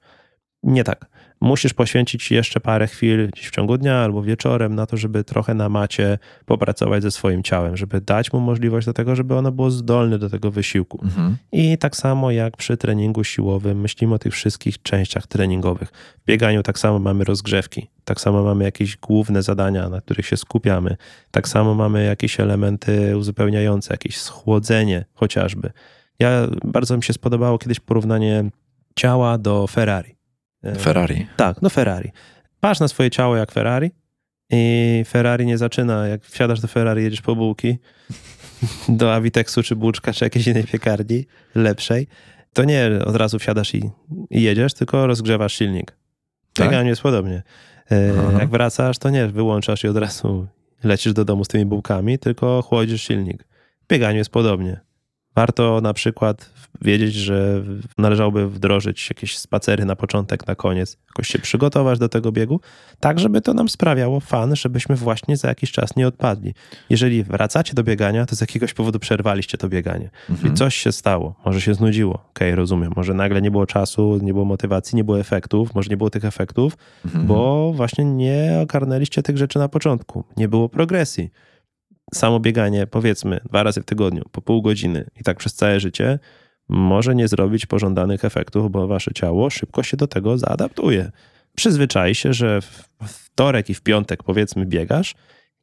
Nie 0.63 0.85
tak. 0.85 1.07
Musisz 1.41 1.75
poświęcić 1.75 2.31
jeszcze 2.31 2.61
parę 2.61 2.87
chwil 2.87 3.29
gdzieś 3.29 3.47
w 3.47 3.51
ciągu 3.51 3.79
dnia 3.79 3.97
albo 3.97 4.23
wieczorem 4.23 4.75
na 4.75 4.87
to, 4.87 4.97
żeby 4.97 5.25
trochę 5.25 5.55
na 5.55 5.69
macie 5.69 6.19
popracować 6.47 7.03
ze 7.03 7.11
swoim 7.11 7.43
ciałem, 7.43 7.77
żeby 7.77 8.01
dać 8.01 8.33
mu 8.33 8.41
możliwość 8.41 8.87
do 8.87 8.93
tego, 8.93 9.17
żeby 9.17 9.35
ono 9.35 9.53
było 9.53 9.71
zdolne 9.71 10.19
do 10.19 10.31
tego 10.31 10.51
wysiłku. 10.51 11.01
Mhm. 11.03 11.37
I 11.53 11.79
tak 11.79 11.97
samo 11.97 12.31
jak 12.31 12.57
przy 12.57 12.77
treningu 12.77 13.25
siłowym, 13.25 13.81
myślimy 13.81 14.15
o 14.15 14.19
tych 14.19 14.33
wszystkich 14.33 14.83
częściach 14.83 15.27
treningowych. 15.27 15.89
W 16.23 16.25
bieganiu 16.27 16.63
tak 16.63 16.79
samo 16.79 16.99
mamy 16.99 17.25
rozgrzewki, 17.25 17.87
tak 18.05 18.21
samo 18.21 18.43
mamy 18.43 18.65
jakieś 18.65 18.97
główne 18.97 19.43
zadania, 19.43 19.89
na 19.89 20.01
których 20.01 20.27
się 20.27 20.37
skupiamy, 20.37 20.97
tak 21.31 21.49
samo 21.49 21.75
mamy 21.75 22.05
jakieś 22.05 22.41
elementy 22.41 23.17
uzupełniające, 23.17 23.95
jakieś 23.95 24.19
schłodzenie 24.19 25.05
chociażby. 25.15 25.71
Ja 26.19 26.47
bardzo 26.65 26.97
mi 26.97 27.03
się 27.03 27.13
spodobało 27.13 27.59
kiedyś 27.59 27.81
porównanie 27.81 28.45
ciała 28.95 29.39
do 29.39 29.67
Ferrari. 29.67 30.16
E, 30.67 30.75
Ferrari. 30.75 31.27
Tak, 31.37 31.63
no 31.63 31.71
Ferrari. 31.71 32.13
Patrz 32.61 32.81
na 32.81 32.89
swoje 32.89 33.11
ciało 33.11 33.37
jak 33.37 33.53
Ferrari 33.53 33.91
i 34.51 35.05
Ferrari 35.09 35.47
nie 35.47 35.59
zaczyna, 35.59 36.07
jak 36.07 36.25
wsiadasz 36.25 36.61
do 36.61 36.69
Ferrari, 36.69 37.03
jedziesz 37.03 37.23
po 37.23 37.37
bułki, 37.37 37.79
do 38.89 39.15
Avitexu 39.15 39.63
czy 39.63 39.77
Bułczka, 39.77 40.13
czy 40.13 40.25
jakiejś 40.25 40.47
innej 40.47 40.65
piekarni 40.65 41.27
lepszej, 41.55 42.07
to 42.53 42.65
nie 42.65 42.91
od 43.05 43.17
razu 43.17 43.39
wsiadasz 43.39 43.75
i, 43.75 43.91
i 44.31 44.43
jedziesz, 44.43 44.75
tylko 44.75 45.07
rozgrzewasz 45.07 45.55
silnik. 45.55 45.97
Tak? 46.53 46.67
Bieganie 46.67 46.89
jest 46.89 47.03
podobnie. 47.03 47.43
E, 47.91 48.13
jak 48.39 48.49
wracasz, 48.49 48.99
to 48.99 49.11
nie 49.11 49.27
wyłączasz 49.27 49.85
i 49.85 49.89
od 49.89 49.97
razu 49.97 50.47
lecisz 50.85 51.13
do 51.13 51.25
domu 51.25 51.45
z 51.45 51.49
tymi 51.49 51.67
bułkami, 51.67 52.19
tylko 52.19 52.63
chłodzisz 52.63 53.03
silnik. 53.03 53.45
W 53.85 53.89
bieganiu 53.89 54.19
jest 54.19 54.31
podobnie. 54.31 54.81
Warto 55.35 55.81
na 55.81 55.95
przykład 55.95 56.51
wiedzieć, 56.83 57.15
że 57.15 57.63
należałoby 57.99 58.49
wdrożyć 58.49 59.09
jakieś 59.11 59.39
spacery 59.39 59.85
na 59.85 59.97
początek, 59.97 60.47
na 60.47 60.55
koniec, 60.55 60.99
jakoś 61.09 61.29
się 61.29 61.39
przygotować 61.39 61.99
do 61.99 62.09
tego 62.09 62.33
biegu, 62.33 62.61
tak 63.01 63.19
żeby 63.19 63.41
to 63.41 63.55
nam 63.55 63.69
sprawiało 63.69 64.21
fan, 64.21 64.57
żebyśmy 64.57 64.97
właśnie 64.97 65.37
za 65.37 65.49
jakiś 65.49 65.73
czas 65.73 65.97
nie 65.97 66.07
odpadli. 66.07 66.55
Jeżeli 66.91 67.25
wracacie 67.25 67.75
do 67.75 67.85
biegania, 67.85 68.27
to 68.27 68.37
z 68.37 68.41
jakiegoś 68.41 68.75
powodu 68.75 68.99
przerwaliście 68.99 69.59
to 69.59 69.69
bieganie. 69.69 70.11
Mhm. 70.21 70.39
Czyli 70.39 70.55
coś 70.55 70.77
się 70.77 70.93
stało, 70.93 71.35
może 71.45 71.61
się 71.61 71.75
znudziło, 71.75 72.15
okej, 72.15 72.49
okay, 72.49 72.57
rozumiem, 72.57 72.93
może 72.97 73.15
nagle 73.15 73.43
nie 73.43 73.51
było 73.51 73.67
czasu, 73.67 74.19
nie 74.23 74.33
było 74.33 74.45
motywacji, 74.45 74.97
nie 74.97 75.05
było 75.05 75.21
efektów, 75.21 75.75
może 75.75 75.91
nie 75.91 75.97
było 75.97 76.11
tych 76.11 76.25
efektów, 76.25 76.77
mhm. 77.05 77.27
bo 77.27 77.73
właśnie 77.73 78.05
nie 78.05 78.59
ogarnęliście 78.63 79.23
tych 79.23 79.39
rzeczy 79.39 79.59
na 79.59 79.69
początku, 79.69 80.25
nie 80.37 80.49
było 80.49 80.69
progresji 80.69 81.31
samo 82.15 82.41
bieganie, 82.41 82.87
powiedzmy, 82.87 83.41
dwa 83.45 83.63
razy 83.63 83.83
w 83.83 83.85
tygodniu, 83.85 84.23
po 84.33 84.43
pół 84.43 84.63
godziny 84.63 85.11
i 85.21 85.25
tak 85.25 85.37
przez 85.37 85.55
całe 85.55 85.81
życie, 85.81 86.19
może 86.69 87.15
nie 87.15 87.29
zrobić 87.29 87.67
pożądanych 87.67 88.25
efektów, 88.25 88.71
bo 88.71 88.87
wasze 88.87 89.11
ciało 89.15 89.51
szybko 89.51 89.83
się 89.83 89.97
do 89.97 90.07
tego 90.07 90.39
zaadaptuje. 90.39 91.11
Przyzwyczaj 91.57 92.15
się, 92.15 92.33
że 92.33 92.61
w 92.61 92.89
wtorek 93.03 93.71
i 93.71 93.75
w 93.75 93.81
piątek, 93.81 94.23
powiedzmy, 94.23 94.67
biegasz 94.67 95.15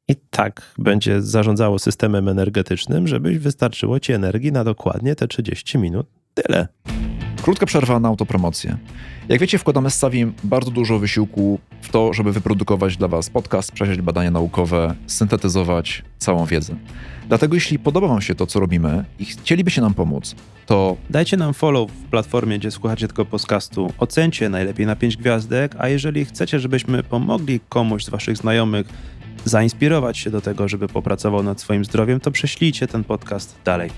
i 0.07 0.15
tak 0.15 0.73
będzie 0.77 1.21
zarządzało 1.21 1.79
systemem 1.79 2.27
energetycznym, 2.27 3.07
żebyś 3.07 3.37
wystarczyło 3.37 3.99
ci 3.99 4.13
energii 4.13 4.51
na 4.51 4.63
dokładnie 4.63 5.15
te 5.15 5.27
30 5.27 5.77
minut. 5.77 6.07
Tyle. 6.33 6.67
Krótka 7.43 7.65
przerwa 7.65 7.99
na 7.99 8.07
autopromocję. 8.07 8.77
Jak 9.29 9.41
wiecie, 9.41 9.57
wkładamy 9.57 9.89
z 9.89 9.95
Savim 9.95 10.33
bardzo 10.43 10.71
dużo 10.71 10.99
wysiłku 10.99 11.59
w 11.81 11.89
to, 11.89 12.13
żeby 12.13 12.31
wyprodukować 12.31 12.97
dla 12.97 13.07
Was 13.07 13.29
podcast, 13.29 13.71
przejrzeć 13.71 14.01
badania 14.01 14.31
naukowe, 14.31 14.95
syntetyzować 15.07 16.03
całą 16.19 16.45
wiedzę. 16.45 16.75
Dlatego 17.27 17.55
jeśli 17.55 17.79
podoba 17.79 18.07
Wam 18.07 18.21
się 18.21 18.35
to, 18.35 18.47
co 18.47 18.59
robimy 18.59 19.05
i 19.19 19.25
chcielibyście 19.25 19.81
nam 19.81 19.93
pomóc, 19.93 20.35
to 20.65 20.97
dajcie 21.09 21.37
nam 21.37 21.53
follow 21.53 21.91
w 21.91 22.09
platformie, 22.09 22.59
gdzie 22.59 22.71
słuchacie 22.71 23.07
tego 23.07 23.25
podcastu. 23.25 23.93
Ocencie 23.97 24.49
najlepiej 24.49 24.85
na 24.85 24.95
5 24.95 25.17
gwiazdek, 25.17 25.75
a 25.79 25.87
jeżeli 25.87 26.25
chcecie, 26.25 26.59
żebyśmy 26.59 27.03
pomogli 27.03 27.59
komuś 27.69 28.05
z 28.05 28.09
Waszych 28.09 28.37
znajomych 28.37 28.87
zainspirować 29.45 30.17
się 30.17 30.29
do 30.29 30.41
tego, 30.41 30.67
żeby 30.67 30.87
popracował 30.87 31.43
nad 31.43 31.61
swoim 31.61 31.85
zdrowiem, 31.85 32.19
to 32.19 32.31
prześlijcie 32.31 32.87
ten 32.87 33.03
podcast 33.03 33.55
dalej. 33.65 33.89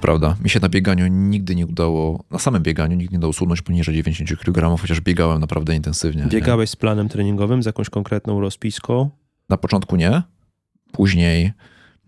To 0.00 0.02
prawda. 0.02 0.36
Mi 0.44 0.50
się 0.50 0.60
na 0.60 0.68
bieganiu 0.68 1.06
nigdy 1.06 1.54
nie 1.54 1.66
udało, 1.66 2.24
na 2.30 2.38
samym 2.38 2.62
bieganiu 2.62 2.96
nigdy 2.96 3.12
nie 3.12 3.18
udało 3.18 3.30
usunąć 3.30 3.62
poniżej 3.62 3.94
90 3.94 4.40
kg, 4.40 4.76
chociaż 4.80 5.00
biegałem 5.00 5.40
naprawdę 5.40 5.76
intensywnie. 5.76 6.26
Biegałeś 6.26 6.70
nie? 6.70 6.72
z 6.72 6.76
planem 6.76 7.08
treningowym, 7.08 7.62
z 7.62 7.66
jakąś 7.66 7.90
konkretną 7.90 8.40
rozpiską? 8.40 9.10
Na 9.48 9.56
początku 9.56 9.96
nie. 9.96 10.22
Później 10.92 11.52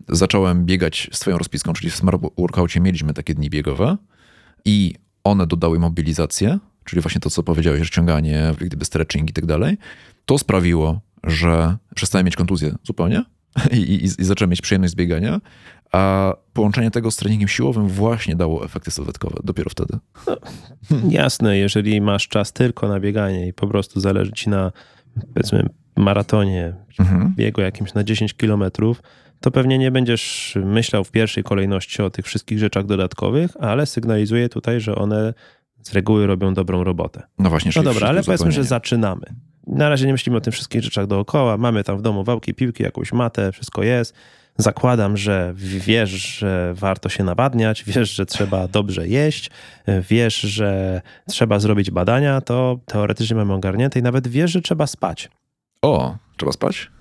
zacząłem 0.09 0.65
biegać 0.65 1.09
z 1.11 1.19
twoją 1.19 1.37
rozpiską, 1.37 1.73
czyli 1.73 1.91
w 1.91 1.95
Smart 1.95 2.21
Workoutie 2.37 2.79
mieliśmy 2.79 3.13
takie 3.13 3.33
dni 3.33 3.49
biegowe 3.49 3.97
i 4.65 4.95
one 5.23 5.47
dodały 5.47 5.79
mobilizację, 5.79 6.59
czyli 6.85 7.01
właśnie 7.01 7.21
to, 7.21 7.29
co 7.29 7.43
powiedziałeś, 7.43 7.79
rozciąganie, 7.79 8.53
gdyby 8.61 8.85
stretching 8.85 9.29
i 9.29 9.33
tak 9.33 9.45
dalej. 9.45 9.77
To 10.25 10.37
sprawiło, 10.37 11.01
że 11.23 11.77
przestałem 11.95 12.25
mieć 12.25 12.35
kontuzję 12.35 12.75
zupełnie 12.83 13.23
i, 13.71 13.77
i, 13.77 14.03
i 14.03 14.07
zacząłem 14.07 14.49
mieć 14.49 14.61
przyjemność 14.61 14.93
z 14.93 14.95
biegania, 14.95 15.41
a 15.93 16.33
połączenie 16.53 16.91
tego 16.91 17.11
z 17.11 17.15
treningiem 17.15 17.47
siłowym 17.47 17.87
właśnie 17.87 18.35
dało 18.35 18.65
efekty 18.65 18.91
sylwetkowe 18.91 19.39
dopiero 19.43 19.69
wtedy. 19.69 19.97
No, 20.27 20.37
jasne, 21.09 21.57
jeżeli 21.57 22.01
masz 22.01 22.27
czas 22.27 22.53
tylko 22.53 22.87
na 22.87 22.99
bieganie 22.99 23.47
i 23.47 23.53
po 23.53 23.67
prostu 23.67 23.99
zależy 23.99 24.31
ci 24.31 24.49
na 24.49 24.71
powiedzmy 25.33 25.69
maratonie, 25.97 26.73
mhm. 26.99 27.33
biegu 27.35 27.61
jakimś 27.61 27.93
na 27.93 28.03
10 28.03 28.33
kilometrów, 28.33 29.01
to 29.39 29.51
pewnie 29.51 29.77
nie 29.77 29.91
będziesz 29.91 30.57
myślał 30.65 31.03
w 31.03 31.11
pierwszej 31.11 31.43
kolejności 31.43 32.01
o 32.01 32.09
tych 32.09 32.25
wszystkich 32.25 32.59
rzeczach 32.59 32.85
dodatkowych, 32.85 33.51
ale 33.59 33.85
sygnalizuje 33.85 34.49
tutaj, 34.49 34.79
że 34.79 34.95
one 34.95 35.33
z 35.81 35.93
reguły 35.93 36.27
robią 36.27 36.53
dobrą 36.53 36.83
robotę. 36.83 37.23
No 37.39 37.49
właśnie. 37.49 37.71
No 37.75 37.83
dobra, 37.83 38.07
ale 38.07 38.23
powiedzmy, 38.23 38.51
że 38.51 38.63
zaczynamy. 38.63 39.25
Na 39.67 39.89
razie 39.89 40.05
nie 40.05 40.11
myślimy 40.11 40.37
o 40.37 40.41
tych 40.41 40.53
wszystkich 40.53 40.83
rzeczach 40.83 41.07
dookoła. 41.07 41.57
Mamy 41.57 41.83
tam 41.83 41.97
w 41.97 42.01
domu 42.01 42.23
wałki, 42.23 42.53
piłki, 42.53 42.83
jakąś 42.83 43.13
matę, 43.13 43.51
wszystko 43.51 43.83
jest 43.83 44.15
zakładam, 44.57 45.17
że 45.17 45.53
wiesz, 45.55 46.09
że 46.09 46.73
warto 46.73 47.09
się 47.09 47.23
nawadniać, 47.23 47.83
wiesz, 47.83 48.11
że 48.11 48.25
trzeba 48.25 48.67
dobrze 48.67 49.07
jeść, 49.07 49.49
wiesz, 50.09 50.39
że 50.39 51.01
trzeba 51.27 51.59
zrobić 51.59 51.91
badania, 51.91 52.41
to 52.41 52.79
teoretycznie 52.85 53.35
mamy 53.35 53.53
ogarnięte 53.53 53.99
i 53.99 54.03
nawet 54.03 54.27
wiesz, 54.27 54.51
że 54.51 54.61
trzeba 54.61 54.87
spać. 54.87 55.29
O, 55.81 56.17
trzeba 56.37 56.51
spać? 56.51 56.91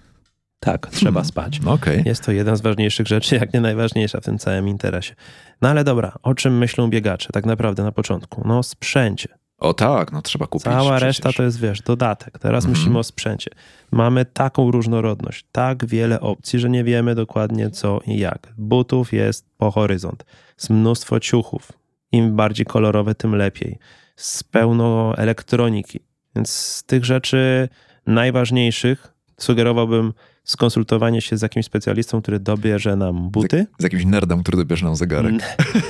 Tak, 0.60 0.86
trzeba 0.86 1.10
hmm, 1.10 1.24
spać. 1.24 1.60
Okay. 1.66 2.02
Jest 2.06 2.24
to 2.24 2.32
jedna 2.32 2.56
z 2.56 2.60
ważniejszych 2.60 3.06
rzeczy, 3.06 3.36
jak 3.36 3.54
nie 3.54 3.60
najważniejsza 3.60 4.20
w 4.20 4.24
tym 4.24 4.38
całym 4.38 4.68
interesie. 4.68 5.14
No 5.62 5.68
ale 5.68 5.84
dobra, 5.84 6.12
o 6.22 6.34
czym 6.34 6.58
myślą 6.58 6.90
biegacze 6.90 7.28
tak 7.32 7.46
naprawdę 7.46 7.82
na 7.82 7.92
początku? 7.92 8.42
No 8.44 8.58
o 8.58 8.62
sprzęcie. 8.62 9.28
O 9.62 9.75
tak, 9.75 10.12
no 10.12 10.22
trzeba 10.22 10.46
kupić. 10.46 10.64
Cała 10.64 10.90
przecież. 10.90 11.03
reszta 11.03 11.33
to 11.33 11.42
jest, 11.42 11.61
wiesz, 11.61 11.83
dodatek. 11.83 12.38
Teraz 12.38 12.64
mhm. 12.64 12.79
myślimy 12.79 12.98
o 12.98 13.03
sprzęcie. 13.03 13.51
Mamy 13.90 14.25
taką 14.25 14.70
różnorodność, 14.70 15.46
tak 15.53 15.87
wiele 15.87 16.20
opcji, 16.20 16.59
że 16.59 16.70
nie 16.70 16.85
wiemy 16.85 17.14
dokładnie 17.14 17.70
co 17.70 18.01
i 18.07 18.18
jak. 18.18 18.53
Butów 18.59 19.12
jest 19.12 19.46
po 19.59 19.70
horyzont. 19.70 20.25
Jest 20.59 20.70
mnóstwo 20.70 21.20
ciuchów. 21.20 21.72
Im 22.12 22.37
bardziej 22.37 22.66
kolorowe, 22.66 23.14
tym 23.14 23.35
lepiej. 23.35 23.79
Z 24.16 24.44
pełno 24.44 25.14
elektroniki. 25.16 26.01
Więc 26.37 26.51
z 26.51 26.85
tych 26.85 27.05
rzeczy 27.05 27.68
najważniejszych 28.07 29.14
sugerowałbym 29.38 30.12
skonsultowanie 30.44 31.20
się 31.20 31.37
z 31.37 31.42
jakimś 31.42 31.66
specjalistą, 31.66 32.22
który 32.22 32.40
dobierze 32.40 32.96
nam 32.96 33.31
buty. 33.31 33.66
Z, 33.79 33.81
z 33.81 33.85
jakimś 33.85 34.05
nerdem, 34.05 34.42
który 34.42 34.59
dobierze 34.59 34.87
nam 34.87 34.96
zegarek. 34.96 35.35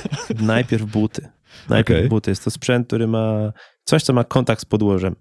Najpierw 0.39 0.85
buty. 0.85 1.29
Najpierw 1.69 1.99
okay. 1.99 2.09
buty. 2.09 2.31
Jest 2.31 2.43
to 2.43 2.51
sprzęt, 2.51 2.87
który 2.87 3.07
ma 3.07 3.53
coś, 3.83 4.03
co 4.03 4.13
ma 4.13 4.23
kontakt 4.23 4.61
z 4.61 4.65
podłożem. 4.65 5.15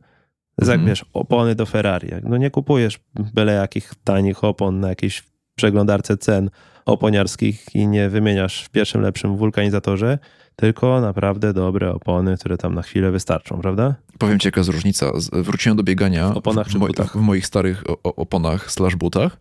Jak 0.58 0.68
mm. 0.68 0.86
wiesz, 0.86 1.04
opony 1.12 1.54
do 1.54 1.66
Ferrari. 1.66 2.08
No 2.22 2.36
nie 2.36 2.50
kupujesz 2.50 3.00
byle 3.14 3.52
jakich 3.52 3.92
tanich 4.04 4.44
opon 4.44 4.80
na 4.80 4.88
jakiejś 4.88 5.22
przeglądarce 5.54 6.16
cen 6.16 6.50
oponiarskich 6.86 7.66
i 7.74 7.86
nie 7.86 8.08
wymieniasz 8.08 8.64
w 8.64 8.70
pierwszym 8.70 9.00
lepszym 9.00 9.36
wulkanizatorze, 9.36 10.18
tylko 10.56 11.00
naprawdę 11.00 11.52
dobre 11.52 11.92
opony, 11.92 12.36
które 12.36 12.58
tam 12.58 12.74
na 12.74 12.82
chwilę 12.82 13.10
wystarczą, 13.10 13.60
prawda? 13.60 13.94
Powiem 14.18 14.38
ci, 14.38 14.48
jaka 14.48 14.60
jest 14.60 14.70
różnica. 14.70 15.12
Wróciłem 15.32 15.76
do 15.76 15.82
biegania 15.82 16.28
w, 16.28 16.36
oponach 16.36 16.68
w, 16.68 16.74
mo- 16.74 16.88
w 17.14 17.14
moich 17.14 17.46
starych 17.46 17.84
oponach 18.02 18.72
slash 18.72 18.96
butach 18.96 19.36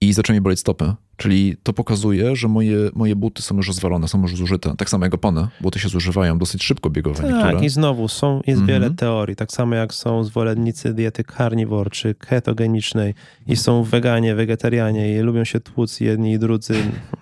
i 0.00 0.12
zaczęły 0.12 0.36
mi 0.36 0.40
boleć 0.40 0.60
stopy. 0.60 0.92
Czyli 1.16 1.56
to 1.62 1.72
pokazuje, 1.72 2.36
że 2.36 2.48
moje, 2.48 2.76
moje 2.94 3.16
buty 3.16 3.42
są 3.42 3.56
już 3.56 3.68
rozwalone, 3.68 4.08
są 4.08 4.22
już 4.22 4.36
zużyte. 4.36 4.74
Tak 4.76 4.90
samo 4.90 5.04
jak 5.04 5.14
opony. 5.14 5.46
Buty 5.60 5.78
się 5.78 5.88
zużywają 5.88 6.38
dosyć 6.38 6.64
szybko 6.64 6.90
biegowe 6.90 7.22
tak, 7.22 7.32
niektóre. 7.32 7.66
i 7.66 7.68
znowu 7.68 8.08
są, 8.08 8.40
jest 8.46 8.60
mhm. 8.60 8.66
wiele 8.66 8.94
teorii. 8.94 9.36
Tak 9.36 9.52
samo 9.52 9.74
jak 9.74 9.94
są 9.94 10.24
zwolennicy 10.24 10.94
diety 10.94 11.24
carnivore 11.24 11.90
czy 11.90 12.14
ketogenicznej 12.14 13.14
i 13.46 13.56
są 13.56 13.82
weganie, 13.82 14.34
wegetarianie 14.34 15.16
i 15.16 15.20
lubią 15.20 15.44
się 15.44 15.60
tłuc 15.60 16.00
jedni 16.00 16.32
i 16.32 16.38
drudzy, 16.38 16.74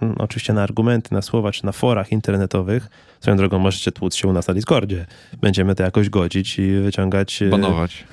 mm, 0.02 0.14
oczywiście 0.18 0.52
na 0.52 0.62
argumenty, 0.62 1.14
na 1.14 1.22
słowa 1.22 1.52
czy 1.52 1.66
na 1.66 1.72
forach 1.72 2.12
internetowych. 2.12 2.88
Swoją 3.20 3.36
drogą 3.36 3.58
możecie 3.58 3.92
tłuc 3.92 4.14
się 4.14 4.28
u 4.28 4.32
nas 4.32 4.48
na 4.48 4.54
Discordzie. 4.54 5.06
Będziemy 5.40 5.74
to 5.74 5.82
jakoś 5.82 6.10
godzić 6.10 6.58
i 6.58 6.80
wyciągać... 6.80 7.42
E, 7.42 7.48
Banować. 7.48 8.04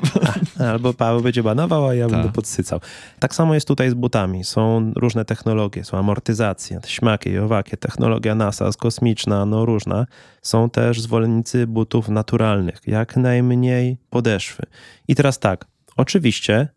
Albo 0.70 0.94
Paweł 0.94 1.20
będzie 1.20 1.42
banował, 1.42 1.86
a 1.86 1.94
ja 1.94 2.06
tak. 2.06 2.16
będę 2.16 2.32
podsycał. 2.32 2.80
Tak 3.18 3.34
samo 3.34 3.54
jest 3.54 3.68
tutaj 3.68 3.90
z 3.90 3.94
butami. 3.94 4.44
Są 4.44 4.92
różne 4.96 5.24
technologie, 5.28 5.84
są 5.84 5.98
amortyzacje, 5.98 6.80
śmakie 6.86 7.32
i 7.32 7.38
owakie, 7.38 7.76
technologia 7.76 8.34
NASA, 8.34 8.70
kosmiczna, 8.78 9.46
no 9.46 9.64
różna. 9.64 10.06
Są 10.42 10.70
też 10.70 11.00
zwolennicy 11.00 11.66
butów 11.66 12.08
naturalnych, 12.08 12.80
jak 12.86 13.16
najmniej 13.16 13.98
podeszwy. 14.10 14.62
I 15.08 15.14
teraz 15.14 15.38
tak, 15.38 15.66
oczywiście, 15.96 16.68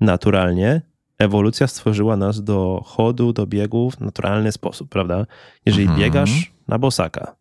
naturalnie 0.00 0.82
ewolucja 1.18 1.66
stworzyła 1.66 2.16
nas 2.16 2.44
do 2.44 2.82
chodu, 2.84 3.32
do 3.32 3.46
biegów 3.46 3.96
w 3.96 4.00
naturalny 4.00 4.52
sposób, 4.52 4.88
prawda? 4.88 5.26
Jeżeli 5.66 5.84
mhm. 5.84 6.00
biegasz 6.00 6.52
na 6.68 6.78
bosaka, 6.78 7.36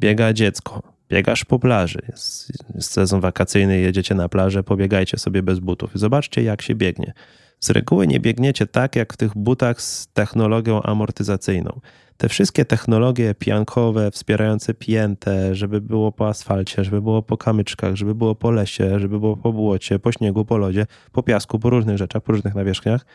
biega 0.00 0.32
dziecko, 0.32 0.82
biegasz 1.08 1.44
po 1.44 1.58
plaży, 1.58 1.98
jest, 2.08 2.52
jest 2.74 2.92
sezon 2.92 3.20
wakacyjny, 3.20 3.78
jedziecie 3.78 4.14
na 4.14 4.28
plażę, 4.28 4.62
pobiegajcie 4.62 5.18
sobie 5.18 5.42
bez 5.42 5.58
butów. 5.58 5.90
Zobaczcie, 5.94 6.42
jak 6.42 6.62
się 6.62 6.74
biegnie. 6.74 7.12
Z 7.60 7.70
reguły 7.70 8.06
nie 8.06 8.20
biegniecie 8.20 8.66
tak, 8.66 8.96
jak 8.96 9.12
w 9.12 9.16
tych 9.16 9.36
butach 9.36 9.82
z 9.82 10.06
technologią 10.06 10.82
amortyzacyjną. 10.82 11.80
Te 12.16 12.28
wszystkie 12.28 12.64
technologie 12.64 13.34
piankowe, 13.34 14.10
wspierające 14.10 14.74
piętę, 14.74 15.54
żeby 15.54 15.80
było 15.80 16.12
po 16.12 16.28
asfalcie, 16.28 16.84
żeby 16.84 17.02
było 17.02 17.22
po 17.22 17.36
kamyczkach, 17.36 17.96
żeby 17.96 18.14
było 18.14 18.34
po 18.34 18.50
lesie, 18.50 18.98
żeby 18.98 19.20
było 19.20 19.36
po 19.36 19.52
błocie, 19.52 19.98
po 19.98 20.12
śniegu, 20.12 20.44
po 20.44 20.56
lodzie, 20.56 20.86
po 21.12 21.22
piasku, 21.22 21.58
po 21.58 21.70
różnych 21.70 21.98
rzeczach, 21.98 22.22
po 22.22 22.32
różnych 22.32 22.54
nawierzchniach, 22.54 23.06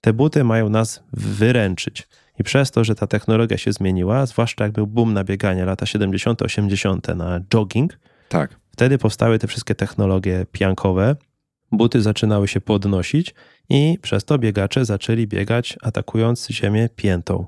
te 0.00 0.12
buty 0.12 0.44
mają 0.44 0.68
nas 0.68 1.02
wyręczyć. 1.12 2.08
I 2.38 2.44
przez 2.44 2.70
to, 2.70 2.84
że 2.84 2.94
ta 2.94 3.06
technologia 3.06 3.58
się 3.58 3.72
zmieniła, 3.72 4.26
zwłaszcza 4.26 4.64
jak 4.64 4.72
był 4.72 4.86
boom 4.86 5.12
na 5.12 5.24
bieganie 5.24 5.64
lata 5.64 5.86
70., 5.86 6.42
80. 6.42 7.08
na 7.08 7.40
jogging, 7.40 7.98
tak. 8.28 8.56
wtedy 8.70 8.98
powstały 8.98 9.38
te 9.38 9.46
wszystkie 9.46 9.74
technologie 9.74 10.46
piankowe, 10.52 11.16
buty 11.76 12.02
zaczynały 12.02 12.48
się 12.48 12.60
podnosić 12.60 13.34
i 13.68 13.98
przez 14.02 14.24
to 14.24 14.38
biegacze 14.38 14.84
zaczęli 14.84 15.26
biegać 15.26 15.78
atakując 15.82 16.48
ziemię 16.48 16.88
piętą. 16.96 17.46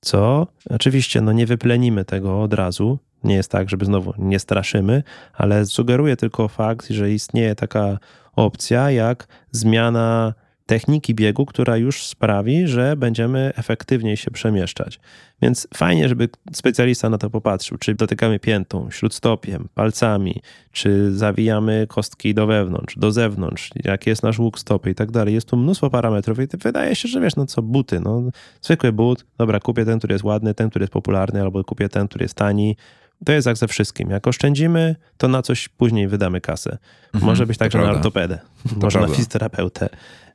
Co 0.00 0.46
oczywiście 0.70 1.20
no 1.20 1.32
nie 1.32 1.46
wyplenimy 1.46 2.04
tego 2.04 2.42
od 2.42 2.54
razu. 2.54 2.98
Nie 3.24 3.34
jest 3.34 3.50
tak, 3.50 3.70
żeby 3.70 3.84
znowu 3.84 4.14
nie 4.18 4.38
straszymy, 4.38 5.02
ale 5.34 5.66
sugeruje 5.66 6.16
tylko 6.16 6.48
fakt, 6.48 6.88
że 6.88 7.12
istnieje 7.12 7.54
taka 7.54 7.98
opcja 8.36 8.90
jak 8.90 9.28
zmiana 9.50 10.34
techniki 10.68 11.14
biegu, 11.14 11.46
która 11.46 11.76
już 11.76 12.06
sprawi, 12.06 12.66
że 12.66 12.96
będziemy 12.96 13.52
efektywniej 13.56 14.16
się 14.16 14.30
przemieszczać. 14.30 15.00
Więc 15.42 15.68
fajnie, 15.74 16.08
żeby 16.08 16.28
specjalista 16.52 17.10
na 17.10 17.18
to 17.18 17.30
popatrzył, 17.30 17.78
czy 17.78 17.94
dotykamy 17.94 18.38
piętą, 18.38 18.90
śródstopiem, 18.90 19.68
palcami, 19.74 20.42
czy 20.72 21.16
zawijamy 21.16 21.86
kostki 21.88 22.34
do 22.34 22.46
wewnątrz, 22.46 22.98
do 22.98 23.12
zewnątrz, 23.12 23.70
jaki 23.84 24.10
jest 24.10 24.22
nasz 24.22 24.38
łuk 24.38 24.58
stopy 24.58 24.90
i 24.90 24.94
tak 24.94 25.10
dalej. 25.10 25.34
Jest 25.34 25.48
tu 25.48 25.56
mnóstwo 25.56 25.90
parametrów 25.90 26.38
i 26.40 26.46
wydaje 26.62 26.96
się, 26.96 27.08
że 27.08 27.20
wiesz, 27.20 27.36
no 27.36 27.46
co, 27.46 27.62
buty, 27.62 28.00
no 28.00 28.22
zwykły 28.62 28.92
but, 28.92 29.24
dobra, 29.38 29.60
kupię 29.60 29.84
ten, 29.84 29.98
który 29.98 30.14
jest 30.14 30.24
ładny, 30.24 30.54
ten, 30.54 30.70
który 30.70 30.82
jest 30.82 30.92
popularny, 30.92 31.42
albo 31.42 31.64
kupię 31.64 31.88
ten, 31.88 32.08
który 32.08 32.24
jest 32.24 32.34
tani, 32.34 32.76
to 33.24 33.32
jest 33.32 33.46
jak 33.46 33.56
ze 33.56 33.68
wszystkim. 33.68 34.10
Jak 34.10 34.26
oszczędzimy, 34.26 34.96
to 35.16 35.28
na 35.28 35.42
coś 35.42 35.68
później 35.68 36.08
wydamy 36.08 36.40
kasę. 36.40 36.78
Mhm, 37.14 37.24
Może 37.24 37.46
być 37.46 37.58
tak, 37.58 37.72
że 37.72 37.78
na 37.78 37.90
ortopedę, 37.90 38.38
może 38.64 38.98
prawda. 38.98 39.00
na 39.00 39.08
fizjoterapeutę. 39.08 39.88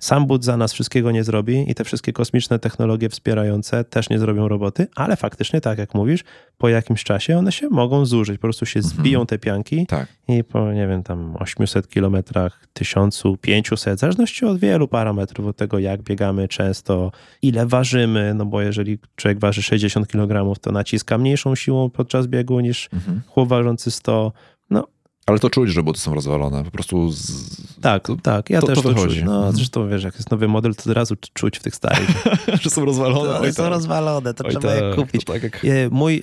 Sam 0.04 0.28
but 0.28 0.46
za 0.46 0.58
nas 0.58 0.74
wszystkiego 0.74 1.12
nie 1.12 1.24
zrobi 1.24 1.72
i 1.72 1.76
te 1.76 1.84
wszystkie 1.84 2.14
kosmiczne 2.14 2.60
technologie 2.60 3.10
wspierające 3.10 3.84
też 3.84 4.10
nie 4.10 4.20
zrobią 4.20 4.48
roboty, 4.48 4.88
ale 4.96 5.16
faktycznie, 5.16 5.62
tak 5.62 5.78
jak 5.78 5.94
mówisz, 5.94 6.24
po 6.58 6.70
jakimś 6.70 7.04
czasie 7.04 7.38
one 7.38 7.52
się 7.52 7.70
mogą 7.70 8.06
zużyć. 8.06 8.38
Po 8.38 8.42
prostu 8.42 8.66
się 8.66 8.80
mhm. 8.80 8.96
zbiją 8.96 9.26
te 9.26 9.40
pianki 9.40 9.86
tak. 9.86 10.08
i 10.28 10.44
po, 10.44 10.74
nie 10.74 10.88
wiem, 10.88 11.04
tam 11.04 11.36
800 11.40 11.88
kilometrach, 11.88 12.66
1500, 12.74 13.98
w 13.98 14.00
zależności 14.00 14.46
od 14.46 14.60
wielu 14.60 14.88
parametrów, 14.88 15.48
od 15.48 15.58
tego 15.58 15.80
jak 15.80 16.02
biegamy 16.02 16.48
często, 16.48 17.12
ile 17.42 17.66
ważymy, 17.66 18.34
no 18.34 18.46
bo 18.46 18.62
jeżeli 18.62 19.00
człowiek 19.16 19.40
waży 19.40 19.64
60 19.64 20.08
kg, 20.08 20.60
to 20.62 20.72
naciska 20.72 21.18
mniejszą 21.18 21.56
siłą 21.56 21.90
podczas 21.90 22.28
biegu 22.28 22.60
niż 22.60 22.90
mhm. 22.94 23.22
chłop 23.28 23.50
ważący 23.50 23.92
100 23.92 24.32
ale 25.26 25.40
to 25.40 25.50
czuć, 25.50 25.70
że 25.70 25.84
buty 25.84 26.00
są 26.00 26.16
rozwalone. 26.16 26.64
Po 26.64 26.72
prostu. 26.72 27.12
Z... 27.12 27.82
Tak, 27.82 28.08
tak. 28.24 28.50
Ja 28.50 28.62
to, 28.62 28.68
też 28.68 28.82
to, 28.82 28.94
to 28.94 28.96
czuć. 28.96 29.24
No, 29.24 29.36
mhm. 29.36 29.56
zresztą 29.56 29.90
wiesz, 29.90 30.04
jak 30.04 30.16
jest 30.16 30.32
nowy 30.32 30.48
model, 30.48 30.76
to 30.76 30.90
od 30.90 30.98
razu 30.98 31.16
czuć 31.34 31.60
w 31.60 31.64
tych 31.64 31.76
starych. 31.76 32.10
że 32.62 32.70
są 32.70 32.86
rozwalone. 32.86 33.40
One 33.40 33.54
są 33.54 33.64
tak. 33.64 33.72
rozwalone, 33.72 34.34
to 34.34 34.44
Oj 34.44 34.52
trzeba 34.52 34.68
tak, 34.68 34.84
je 34.84 34.94
kupić. 34.96 35.26
Tak 35.26 35.44
jak... 35.44 35.62
Mój 35.92 36.16
e, 36.16 36.22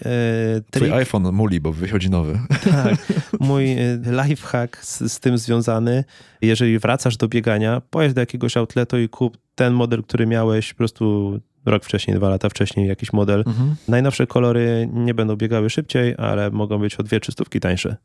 trik... 0.71 0.85
Twój 0.85 0.93
iPhone 0.93 1.33
muli, 1.33 1.61
bo 1.61 1.73
wychodzi 1.73 2.11
nowy. 2.11 2.39
tak. 2.85 3.13
Mój 3.41 3.73
e, 3.73 3.99
lifehack 4.27 4.85
z, 4.85 5.13
z 5.13 5.21
tym 5.21 5.39
związany. 5.39 6.05
Jeżeli 6.43 6.79
wracasz 6.79 7.17
do 7.17 7.29
biegania, 7.29 7.83
pojedź 7.91 8.15
do 8.15 8.21
jakiegoś 8.21 8.57
outletu 8.57 8.99
i 8.99 9.09
kup 9.09 9.39
ten 9.55 9.73
model, 9.73 10.03
który 10.03 10.27
miałeś 10.27 10.73
po 10.73 10.79
prostu 10.79 11.39
rok 11.67 11.85
wcześniej, 11.85 12.17
dwa 12.17 12.29
lata 12.29 12.49
wcześniej 12.49 12.89
jakiś 12.89 13.13
model. 13.13 13.45
Mhm. 13.47 13.75
Najnowsze 13.89 14.27
kolory 14.27 14.89
nie 14.93 15.15
będą 15.15 15.37
biegały 15.37 15.71
szybciej, 15.71 16.15
ale 16.19 16.51
mogą 16.51 16.79
być 16.79 16.97
o 16.97 17.03
dwie 17.03 17.21
trzystówki 17.21 17.61
tańsze. 17.61 17.97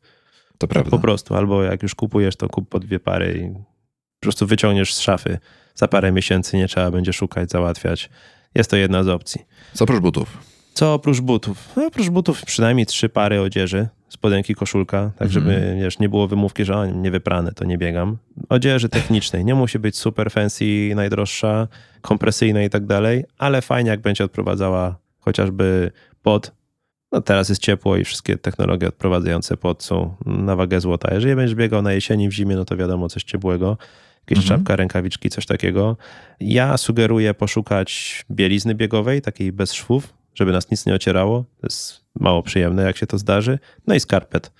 To 0.58 0.68
prawda. 0.68 0.90
Po 0.90 0.98
prostu, 0.98 1.34
albo 1.34 1.62
jak 1.62 1.82
już 1.82 1.94
kupujesz, 1.94 2.36
to 2.36 2.48
kup 2.48 2.68
po 2.68 2.80
dwie 2.80 3.00
pary 3.00 3.38
i 3.38 3.54
po 4.20 4.20
prostu 4.20 4.46
wyciągniesz 4.46 4.94
z 4.94 5.00
szafy. 5.00 5.38
Za 5.74 5.88
parę 5.88 6.12
miesięcy 6.12 6.56
nie 6.56 6.68
trzeba 6.68 6.90
będzie 6.90 7.12
szukać, 7.12 7.50
załatwiać. 7.50 8.10
Jest 8.54 8.70
to 8.70 8.76
jedna 8.76 9.02
z 9.02 9.08
opcji. 9.08 9.40
Co 9.72 9.84
oprócz 9.84 10.00
butów? 10.00 10.38
Co 10.74 10.94
oprócz 10.94 11.20
butów? 11.20 11.68
No, 11.76 11.86
oprócz 11.86 12.08
butów 12.08 12.44
przynajmniej 12.44 12.86
trzy 12.86 13.08
pary 13.08 13.40
odzieży, 13.40 13.88
spodenki, 14.08 14.54
koszulka, 14.54 15.10
tak 15.18 15.30
żeby 15.30 15.54
mm. 15.54 15.78
wiesz, 15.78 15.98
nie 15.98 16.08
było 16.08 16.28
wymówki, 16.28 16.64
że 16.64 16.76
o, 16.76 16.86
nie 16.86 17.10
wyprane, 17.10 17.52
to 17.52 17.64
nie 17.64 17.78
biegam. 17.78 18.16
Odzieży 18.48 18.88
technicznej, 18.88 19.44
nie 19.44 19.54
musi 19.54 19.78
być 19.78 19.98
super 19.98 20.30
fancy, 20.30 20.92
najdroższa, 20.94 21.68
kompresyjna 22.00 22.62
i 22.62 22.70
tak 22.70 22.86
dalej, 22.86 23.24
ale 23.38 23.62
fajnie 23.62 23.90
jak 23.90 24.00
będzie 24.00 24.24
odprowadzała 24.24 24.96
chociażby 25.20 25.90
pod 26.22 26.52
no 27.16 27.22
teraz 27.22 27.48
jest 27.48 27.62
ciepło 27.62 27.96
i 27.96 28.04
wszystkie 28.04 28.38
technologie 28.38 28.88
odprowadzające 28.88 29.56
pod 29.56 29.82
są 29.82 30.14
na 30.26 30.56
wagę 30.56 30.80
złota. 30.80 31.14
Jeżeli 31.14 31.36
będziesz 31.36 31.54
biegał 31.54 31.82
na 31.82 31.92
jesieni, 31.92 32.28
w 32.28 32.32
zimie, 32.32 32.56
no 32.56 32.64
to 32.64 32.76
wiadomo, 32.76 33.08
coś 33.08 33.24
ciepłego. 33.24 33.78
Jakieś 34.20 34.44
mhm. 34.44 34.60
czapka, 34.60 34.76
rękawiczki, 34.76 35.30
coś 35.30 35.46
takiego. 35.46 35.96
Ja 36.40 36.76
sugeruję 36.76 37.34
poszukać 37.34 38.24
bielizny 38.30 38.74
biegowej, 38.74 39.22
takiej 39.22 39.52
bez 39.52 39.72
szwów, 39.72 40.14
żeby 40.34 40.52
nas 40.52 40.70
nic 40.70 40.86
nie 40.86 40.94
ocierało. 40.94 41.44
To 41.60 41.66
jest 41.66 42.00
mało 42.20 42.42
przyjemne, 42.42 42.82
jak 42.82 42.96
się 42.96 43.06
to 43.06 43.18
zdarzy. 43.18 43.58
No 43.86 43.94
i 43.94 44.00
skarpet 44.00 44.52